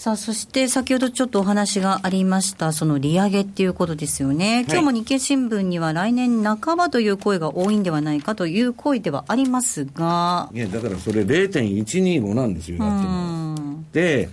[0.00, 4.64] さあ、そして先ほどちょっとお話がありました、その利上げっていうことですよね。
[4.66, 10.48] 今日も日経新聞には来年半ばという声が多いんではないかという声ではありますが。
[10.54, 13.84] いや、だからそれ0.125なんですよ、だっても。
[13.92, 14.30] で、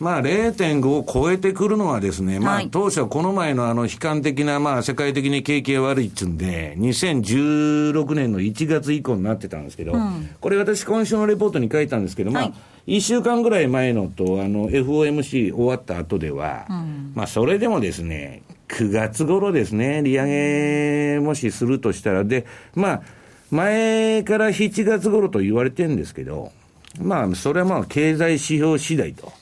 [0.00, 12.52] まあ、0.5を超えてくるのはですね、まあ、当初はこの前のあの悲観的な、まあ、世界的に景気が悪いっつうんで、2016年の1月以降になってたんですけど、うん、これ私今週のレポートに書いたんですけど、まあ、
[12.86, 23.02] 1週間ぐらい前のと、あの、FOMC 終わった後では、うん、まあ、それでもですね、9月頃ですね、利上げもしするとしたら、で、まあ、
[23.50, 26.52] 前から7月頃と言われてるんですけど、
[26.98, 29.39] まあ、それはまあ、経済指標次第と。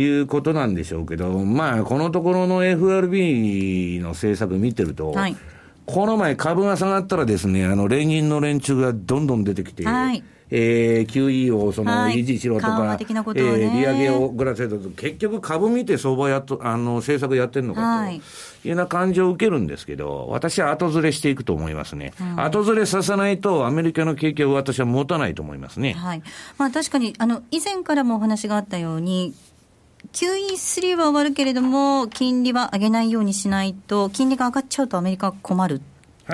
[0.00, 5.36] いうことなんでしょうけど、まあ、このところの FRB の政策見てると、はい、
[5.86, 18.20] この前株が下がったらですね、あの、連銀の連中がどんどん出てきて、はいえー、QE をその維持しろとか、はい、えー、利上げをぐらせると、結局株見て相場やっと、あの、政策やってるのかと、はい、い
[18.64, 22.14] うような感じを受けるんですけど、私は後ずれしていくと思いますね。
[22.20, 25.92] うん、後ずれさせないと、アメリカの景気を私は持たないと思いますね。
[25.92, 26.22] はい。
[26.56, 29.34] まあ確かに、あの、以前からもお話があったように、
[30.12, 35.80] QE3 は終わるけれども、金利は上げないようにしないと、金利が上がっちゃうとアメリカ困る。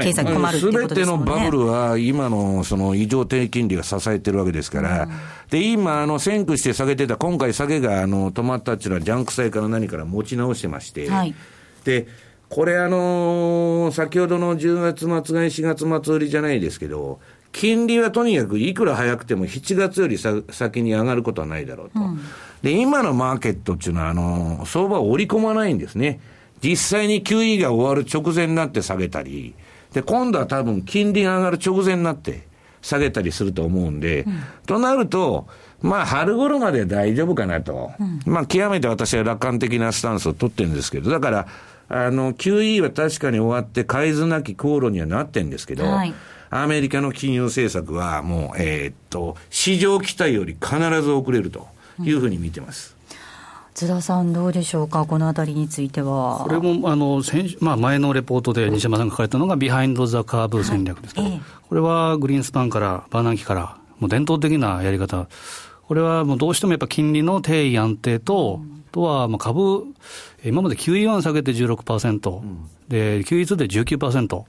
[0.02, 5.10] 経済困るすべ、てのバブルは、今のその異常低金利が支えてるわけですから、うん、
[5.50, 11.34] で今、あの先駆して下げてた、今回、下げがあの止まったっていうのは、ジャンク債から何から持ち直してまして、はい、
[11.84, 12.08] で
[12.48, 17.20] これ、あのー、先ほどの10月末買い、4月末売りじゃないですけど、
[17.54, 22.00] 金利はとにかくいくら早くても7月よりさ先に上がることはないだろうと。
[22.00, 22.20] うん。
[22.62, 26.18] で、今のマーケットっていうのは、あの、相場を織り込まないんですね。
[26.62, 29.54] 実際に QE が終わる直前になって下げたり、
[29.92, 32.42] で、今度は多分金利が上がる直前になって
[32.82, 35.46] 下げたりすると思うんで、うん、となると、
[35.80, 37.92] まあ、春頃まで大丈夫かなと。
[38.00, 41.46] うん、まあ、極めて私は楽観的なスタンスを取ってるんですけど、だから、
[41.88, 46.14] あの、QE は確かに終わって、海図なき航路にはなってんですけど、はい、
[46.62, 51.74] アメリカの金融政策はもう、えー、っと、市場期待より必ず遅れると。
[52.02, 52.96] いうふうに見てます。
[53.74, 56.44] 津田さん、どうでしょうか、このあたりについては。
[56.44, 65.26] これもあの先、まあ、前のレポートで西山さんが書かれたのが、ビハインド・ザ・カーブ戦略ですけど、はい、これはグリーンスパンから、バーナンキから、もう伝統的なやり方、
[65.88, 69.84] これはもうどうしてもやっぱ金利の定位安定と、うん、とはまあ株、
[70.44, 74.44] 今まで QE1 下げて16%、うん、で QE2 で19%。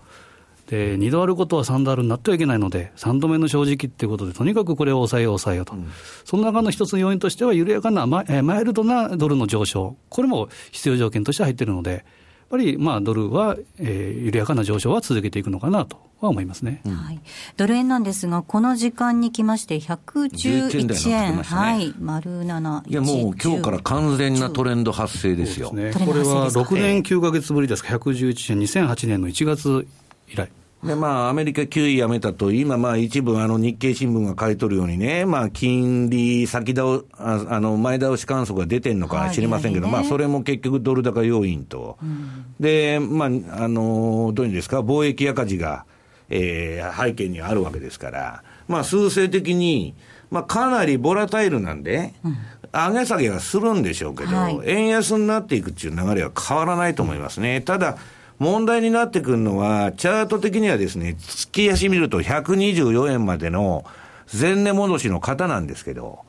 [0.67, 5.91] で、2度あることは3度あるになってはいけないので、3度目の正直っていうことで、とにかくこれを抑えよう、抑えようと、うん、
[6.23, 12.03] その中の一つの要因としては、緩やかなマイルドなドルの上昇、これも必要条件として入っているので、やっ
[12.49, 17.19] ぱりまあドルは、えー、緩やかな上昇は続けていくのかなとは思いますね、うん、はい、
[17.57, 25.69] ドル円なんですが、この時間にきまして、111円、ね、はい、丸7、いやもう今日から完全なトレンド発生ですよ。
[25.69, 29.87] すね、これは6年9か月ぶりですか、111円、2008年の1月
[30.27, 30.49] 以来。
[30.85, 41.97] で、まあ、アメリカ9位やめたと、今、まあ、一部、あの、日経新聞が書いとるようにね、まあ、金利先倒、ああの、前倒し観測が出てるのか知りませんけど、はい、まあ、それも結局ドル高要因と。
[42.01, 45.85] うん、で、まあ、あの、どういうんですか、貿易赤字が、
[46.29, 49.95] えー、背景にあるわけですから、まあ、数勢的に、
[50.29, 52.37] まあ、かなりボラタイルなんで、うん、
[52.71, 57.61] 上げ下げはするんでしょうけど、はい、円安になっていくっていう流れは変わらないと思いますね。
[57.61, 57.97] ただ、
[58.39, 63.85] 問題になってくるのは、チャート的にはですね、月足見ると124円までの、
[64.31, 66.19] 前値戻しの方なんですけど、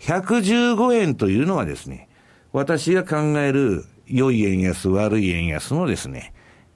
[0.00, 2.08] 115円というのはですね、
[2.52, 6.32] 私が考える良い円安、悪い円安のですね、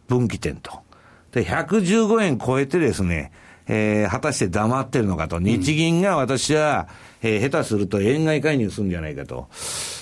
[0.09, 0.81] 分岐点と。
[1.33, 3.33] で、115円超えてですね、
[3.67, 5.41] えー、果たして黙ってるのかと。
[5.41, 6.89] 日銀が私は、
[7.27, 9.49] えー、下手すると円買い介入するんじゃないかと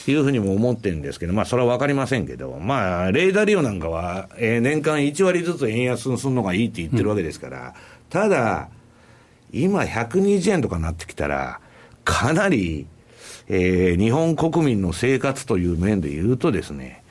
[0.09, 7.75] いうふうにも思ってるんですけど、まあそれはわかりませんけど、まあ、レーダー利用なんかは、えー、年間1割ずつ円安するのがいいって言ってるわけですから、
[8.11, 8.69] ただ、
[9.53, 11.61] 今120円とかなってきたら、
[12.05, 12.87] かなり、
[13.49, 17.05] えー、日本国民の生活という面で言うとですね、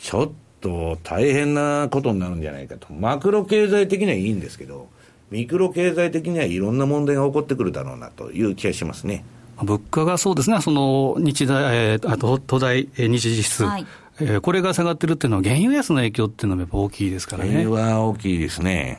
[0.00, 2.92] ちょっと大変なことになるんじゃないかと。
[2.92, 4.88] マクロ経済的にはいいんですけど、
[5.30, 9.24] ミクロ経済的にはいろんな問題が起こってくるだろうなという気がしますね。
[9.60, 13.86] 物価がそうですね、その日大、えー、あと東大日時指数、はい、
[14.20, 17.50] えー、これが下がってるっていうのは、原油安の影響っていうのはやっぱ大きいですからね。
[17.50, 18.98] 原油は大きいですね。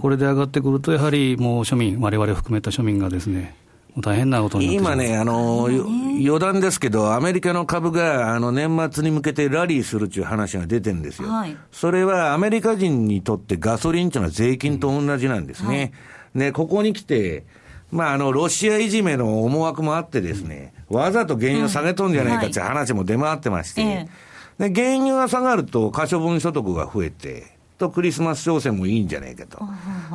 [0.00, 3.54] これで上がってくると、やはりもう庶民、われわれ含めた庶民がですね、
[4.00, 11.28] 大変なことに今ね、あの、余談ですけど、アメリカの株が、あの、年末に向けてラリーするっていう話が出てるんですよ。
[11.28, 15.68] はい、それはアメリカ人にとってガソリンっていうのは税金と同じなんですね。
[15.68, 15.92] うんはい
[16.34, 17.44] ね、ここに来て、
[17.94, 24.08] まあ、あの、ロシアいじめの思惑もあってですね、わざと原油を下げとんじゃないかっていう話も出回ってまして、
[24.58, 29.60] で、原油が下がると可処分所得が増えて、とクリスマス商戦もいいんじゃないかと。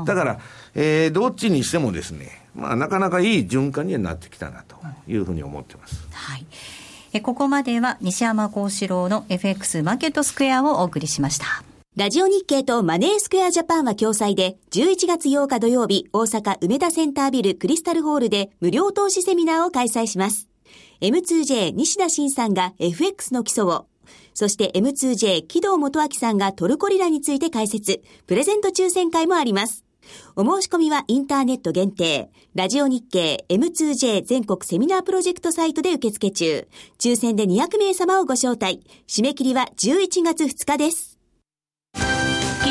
[0.03, 0.39] だから、
[0.75, 4.75] えー、どっちにしてもですね、まあ、なかなかいい循環にはなってきたなと
[5.07, 6.05] いうふうに思ってます。
[6.11, 6.45] はい。
[7.13, 11.63] えここまでは西山幸四郎の FX マーケットスクエアをお送りしました。
[11.99, 20.47] ラジオ日経とマネースクエアジャパンは共催で、11月8日土曜日、大阪梅田センタービルクリスタルホールで無料投資セミナーを開催します。
[21.01, 23.87] M2J 西田慎さんが FX の基礎を、
[24.33, 29.83] そして M2J 木戸元明さんがトルコリラについて解説、プレゼント抽選会もあります。
[30.37, 36.65] お申し込みはインターネット限定、ラジオ日経 M2J 全国セミナープロジェクトサイトで受付中、
[36.97, 41.18] 抽選で200名様をご招待、締め切りは11月2日です。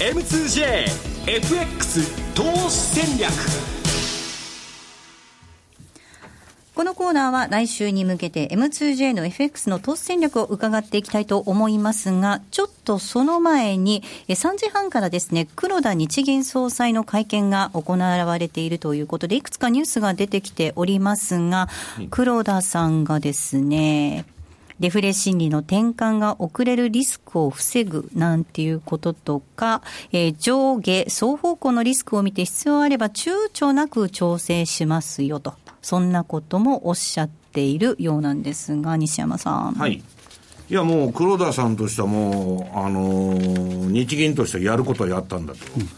[0.00, 1.24] M2JFX
[2.34, 3.30] 投資戦略。
[6.74, 21.68] このコーナーは来週に向けて M2J の FX の投資戦略を伺っていきたいと思いますが、ちょっとその前に、3時半からですね、黒田日銀総裁の会見が行われているということで、いくつかニュースが出てきておりますが、
[22.10, 24.24] 黒田さんがですね、
[24.80, 39.74] デフレ心理の転換が遅れるリスクを防ぐなんていうこととか、えー、上下双方向のリスクを見て必要あれば躊躇なく調整しますよと、そんなこともおっしゃっているようなんですが、西山さん。
[39.74, 40.02] はい。
[40.70, 45.58] いやもう黒田さんとしてはもう、あのー、日銀としてやることはやったんだと。
[45.76, 45.88] うん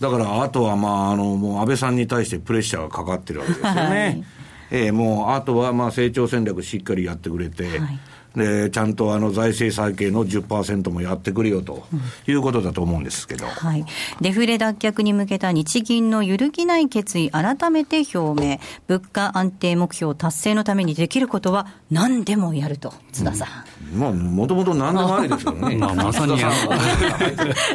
[0.00, 3.80] だから、あとは、まあ、あの、もう安倍さんに対してプレッシャーがかかってるわけですよね。
[3.88, 4.24] はい、
[4.70, 7.98] えー、もう、あとは、まあ、成長戦略しっかりやってくれて、はい
[8.36, 11.86] で、ちゃんとあの財政再建の10%もやってくれよと
[12.26, 13.84] いうことだと思うんですけど、はい、
[14.20, 23.48] デフレ脱却に向けた日銀の揺るぎない決意、改めて表明、物価安定目標達成のためにできることは何でもやると、津田さん。
[23.94, 25.76] うん、まあ、もともと何でもありですからね。
[25.80, 26.52] まあ、まさにや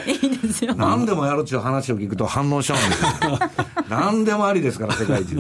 [0.06, 0.76] いいですよ。
[0.76, 3.50] 何でもやるっていう話を聞くと反応しちゃうんですよ。
[3.90, 5.38] 何でもありですから、世界中。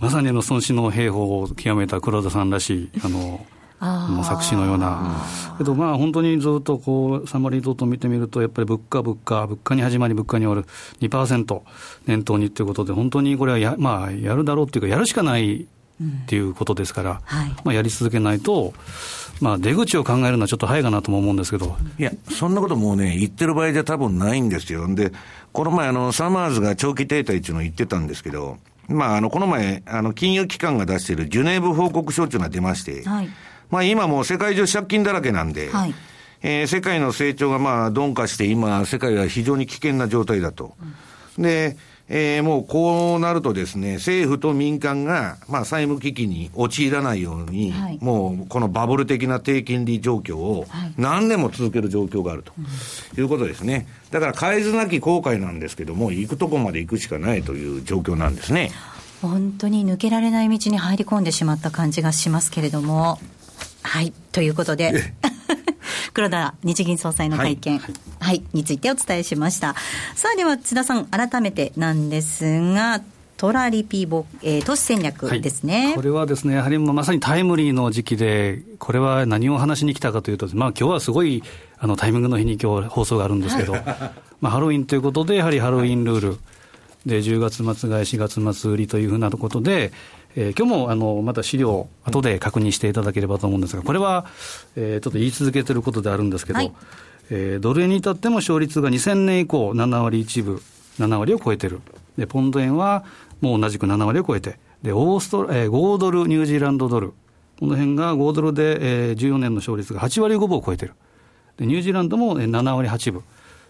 [0.00, 3.44] まさにあの孫子の兵法を極めた黒田さんらしい、あの、
[3.80, 5.24] もう作詞のような、
[5.56, 10.68] けどまあ本当にずっとこうサマリー等々見てみると、やっぱり物価、物価、物価に始まり、物価に終わる。
[11.00, 11.60] 2%
[12.06, 15.66] 念頭にということで、本当にこれはや,、まあ、やるだろうっていうか、やるしかないっ
[16.26, 18.72] ていうことですから、はい、まあ、やり続けないと、
[19.40, 21.76] まあ、出口を考えるのはちょっと早いかなとも思うんですけど。
[21.98, 24.92] いや、そんなこともうね、言ってる場合じゃ多分ないんですよ。
[24.92, 25.12] で、
[25.52, 28.58] この前、あの、サマーズが長期停滞っていうのを言ってたんですけど、
[28.88, 33.28] まあ、あの、この前、あの、金融機関が出しているジュネーブ報告書っていうのが出まして、はい
[33.70, 35.94] まあ今もう世界中借金だらけなんで、はい、
[36.42, 40.74] えー、世界の成長がまあ鈍化して今世界は非常に危険な状態だと。
[41.36, 41.76] うん、で、
[42.10, 50.66] えー、もうこうなるとですね、政府と民間が、まあ、債務危機に陥らないように、はい、もうこのバブル的な低金利状況を
[50.96, 52.52] 何年も続ける状況があると
[53.20, 53.86] いうことですね。
[54.10, 58.70] だから、変えずなき後悔なんですけども、行くとこまで行くしかないという状況なんですね。
[59.20, 63.18] 本当に抜けられない道に入り込んでしまった感じがしますけれども。
[63.88, 64.92] はい、ということで。
[66.12, 69.74] 黒田日銀総裁の会見、はい、はい、についてお伝えしました。
[70.16, 73.02] さあでは津田さん、改めてなんですが、
[73.36, 81.44] トラリピボ、えー、都市戦略ですね、はい、これはですね、やはりまさにタイムリーの時期で、これは何を話しに来たかというと、まあ今日はすごい
[81.78, 83.84] あのタイミングの日に今日放送があるんですけど、はい、
[84.40, 86.38] まあハロウィンということで、やはりハロウィンルール。
[87.06, 89.92] で10月末買い、4月末売りというふうなことで、
[90.40, 94.24] えー、今日もあのまた資料、後で確認していただければと思うんですが、これは、
[94.76, 96.72] えー、ちょっと言い続けていることであるんですけど、はい、
[97.28, 100.62] えー、ドル円に至っても勝率が2000年以降、7割1分、
[101.00, 101.80] 7割を超えてる、
[102.16, 103.04] でポンド円は
[103.40, 107.14] もう同じく7割を超えて、でオーストえー、5ドル、ニュージーランドドル、
[107.58, 110.94] この辺が5ドルで、えー、14年の勝率が8割5分を超えてる、
[111.56, 113.24] でニュージーランドも7割8分。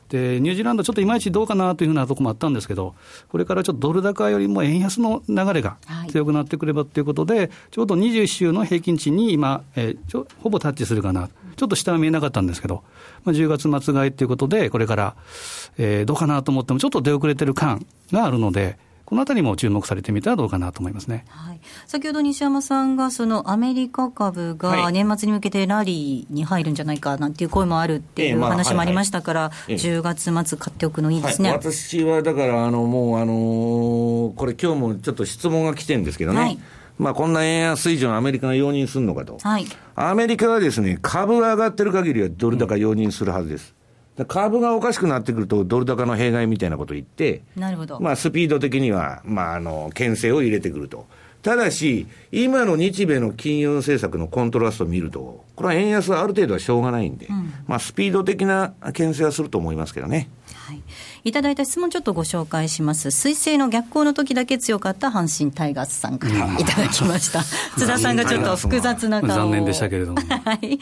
[0.09, 2.94] で、ニュージーランド、ちょっといまいちどうかなというふうなところもあったんですけど、
[3.28, 5.76] これからちょっとドル高よりも円安の流れが
[6.09, 12.84] 強くなってくればということで、はい、ちょうど21週の平均値に今、えー、ちょほぼタッチするかな、ちょっと下は見えなかったんですけど、
[13.24, 15.16] まあ、10月末買いということで、これから、
[15.76, 18.78] えー、どうかなと思っても、ちょっと出遅れてる感があるので、
[19.09, 36.38] このあたりも注目されてみたらどうかなと思いますね、はい、先ほど西山さんが、そのアメリカ株が年末に向けてラリーに入るんじゃないかなんていう声もあるっていう話もありましたから、10月末、買っておくのいいですね、はい、私はだから、あのもう、あのー、これ、今日もちょっと質問が来てるんですけどね。
[36.38, 36.59] はい。
[36.98, 43.78] まあ、こんな円安水準、アメリカが容認するのかと、はい、アメリカはですね株が上がってる限りはドル高容認するはずです。
[44.26, 51.06] 株がおかしくなってくると、ドル高の弊害みたいなことを言って、なるほどまあ、スピード的には、まあ、あの牽制を入れてくると。
[51.42, 60.28] ただし、今の日米の金融政策のコントラストを見ると、これは円安はある程度はしょうがないんで、うん、まあ、スピード的な牽制はすると思いますけどね。
[60.52, 60.82] はい
[61.29, 63.11] いただいた質問ちょっとご紹介します。
[63.11, 67.43] 水星の逆行の時だけ強かった阪神タイガースさんからいただきました。
[67.76, 70.20] 津田さんがちょっと複雑な顔残念でしたけれども。
[70.45, 70.79] はい。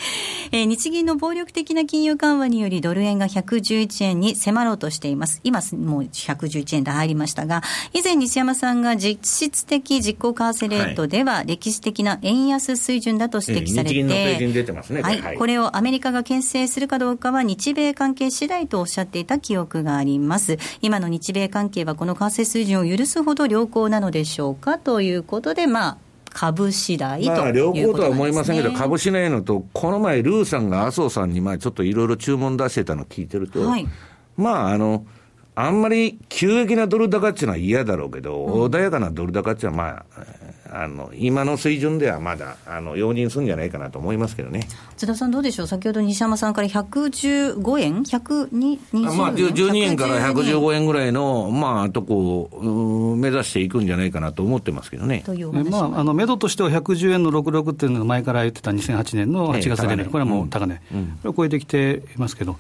[0.53, 5.41] えー、日銀の暴力的な金融緩和によりドル円が111円に迫ろうとしています。
[5.43, 20.36] 今もう111円で入りましたが、以前西山さんが実質的実行為替レートでは歴史的な円安水準だと指摘されて、ね、はい、これをアメリカが牽制するかどうかは日米関係次第とおっしゃっていた記憶があります。
[20.83, 25.99] 今の日米関係はこの為替水準を許すほど良好なのでしょうかということで、まあ、
[26.31, 33.89] 株次第と、ね、まあ、良好とは思いませんけど、株次第のと、この前、ルーさんが麻生さんに、まあ、ちょっといろいろ注文出してたの聞いてると、はい、
[34.37, 35.07] まあ、あの、
[35.55, 40.25] あんまり急激なドル高っていうのは嫌だろうけど、うん、穏やかなドル高っていうのは、まあ、
[40.73, 44.69] あの今の水準ではまだあの容認するんじゃないかなと思いますけどね。
[44.97, 50.87] 津田さん、どうでしょう、先ほど西山さんから115円、120円、まあ、12円から115円？
[50.87, 55.23] ぐらいの、まあ、とこを目指していくんじゃないかなと思ってますけどね。
[55.25, 62.57] というまあ、あの目処としては110円の66っていうのが前から言ってた2008年の8月で、ね、これはもう高値、うん、これを超えてきていますけど、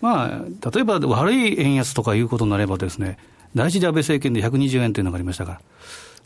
[0.00, 3.18] まあ、例えば悪い円安とかいうことになればですね、
[3.54, 5.60] 第一次安倍政権で120円というのがありましたから。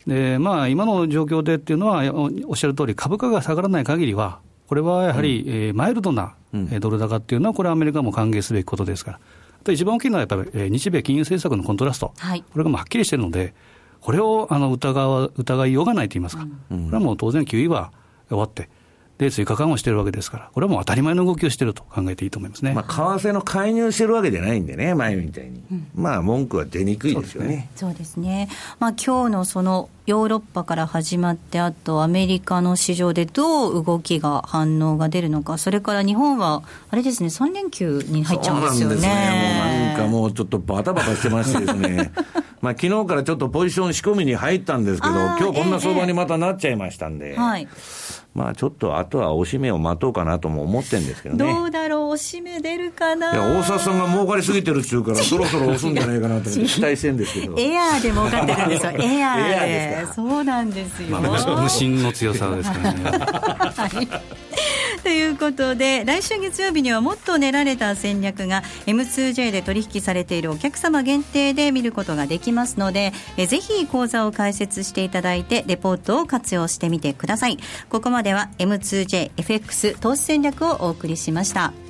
[0.07, 2.03] でまあ、今の状況でっていうのは、
[2.47, 6.35] おっしゃる通り、株価が下がらない限りは、これはやはり、うん、えー、マイルドな
[6.79, 9.19] ドル高っていうのは、これはアメリカも歓迎すべきことですか
[9.65, 13.53] ら、一番大きいのはやっぱり、えー、日米金融政策のコントラスト、はい、これがもうはっきりしてるので、
[13.99, 17.91] これをあの疑わ疑いようがないと言いますか、うん、これはもう当然、9位は
[18.29, 18.69] 終わって、
[19.17, 22.73] で、追加緩和してるわけですから、これはもう当たり前の動きをしてると考えていいと思いますね。
[22.73, 25.63] まあ、為替の介入してるわけじゃないんでね、前みたいに。
[25.71, 27.69] うん、まあ、文句は出にくいですよね。
[27.77, 28.49] そうですね。
[28.79, 38.95] まあ、今日のそのヨーロッパから始まって、あとアメリカの市場でどう動きが、反応が出るのか、それから日本は、あれですね、3連休に入っちゃうんですよね。
[38.95, 39.07] そうね。
[39.07, 42.11] もうなんかもうちょっとバタバタしてましてですね。
[42.61, 47.31] まあ昨日からちょっとポジション仕込みに入ったんですけど、今日こんな相場にまたなっちゃいましたんで。
[47.31, 47.67] ええはい
[48.35, 51.53] まあちょっとあとはおしめを待とうかなとも思ってるんですけどね。
[51.53, 53.31] どうだろう、おしめ出るかな？
[53.31, 57.55] いや、大沢さんが儲かりすぎてるっちゅうから、そろそろ押すんじゃないかなと 期待してるんですけど。
[57.57, 60.13] エアーで儲かってるんですよ、エアーで。
[60.13, 61.07] そうなんですよ。
[61.17, 63.03] まあ、無心の強さですからね。
[63.09, 64.07] はい
[65.05, 77.59] ということで来週月曜日にはもっと練られた戦略が M2J で取引されているお客様限定で見ることができますのでえぜひ講座を開設していただいてレポートを活用してみてください。
[77.89, 81.84] ここまでは M2JFX 投資戦略をお送りしました。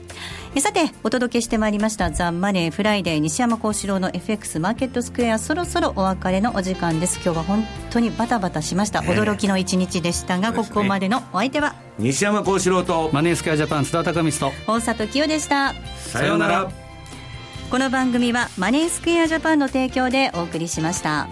[0.62, 7.20] さてお届けしてまいりました「ザ・マネーフライデー西山孝四郎の FX マーケットスクエア」そろそろお別れのお時間です。
[7.24, 11.76] 今日は本当にバタバタしました、驚きの一日でしたが、ここまでのお相手は？
[12.00, 15.74] 西山孝四郎とマネースクエアジャパン津田隆光と大里清でした。
[15.98, 16.72] さようなら。
[17.70, 21.28] この番組はマネースクエアジャパンの提供でお送りしました。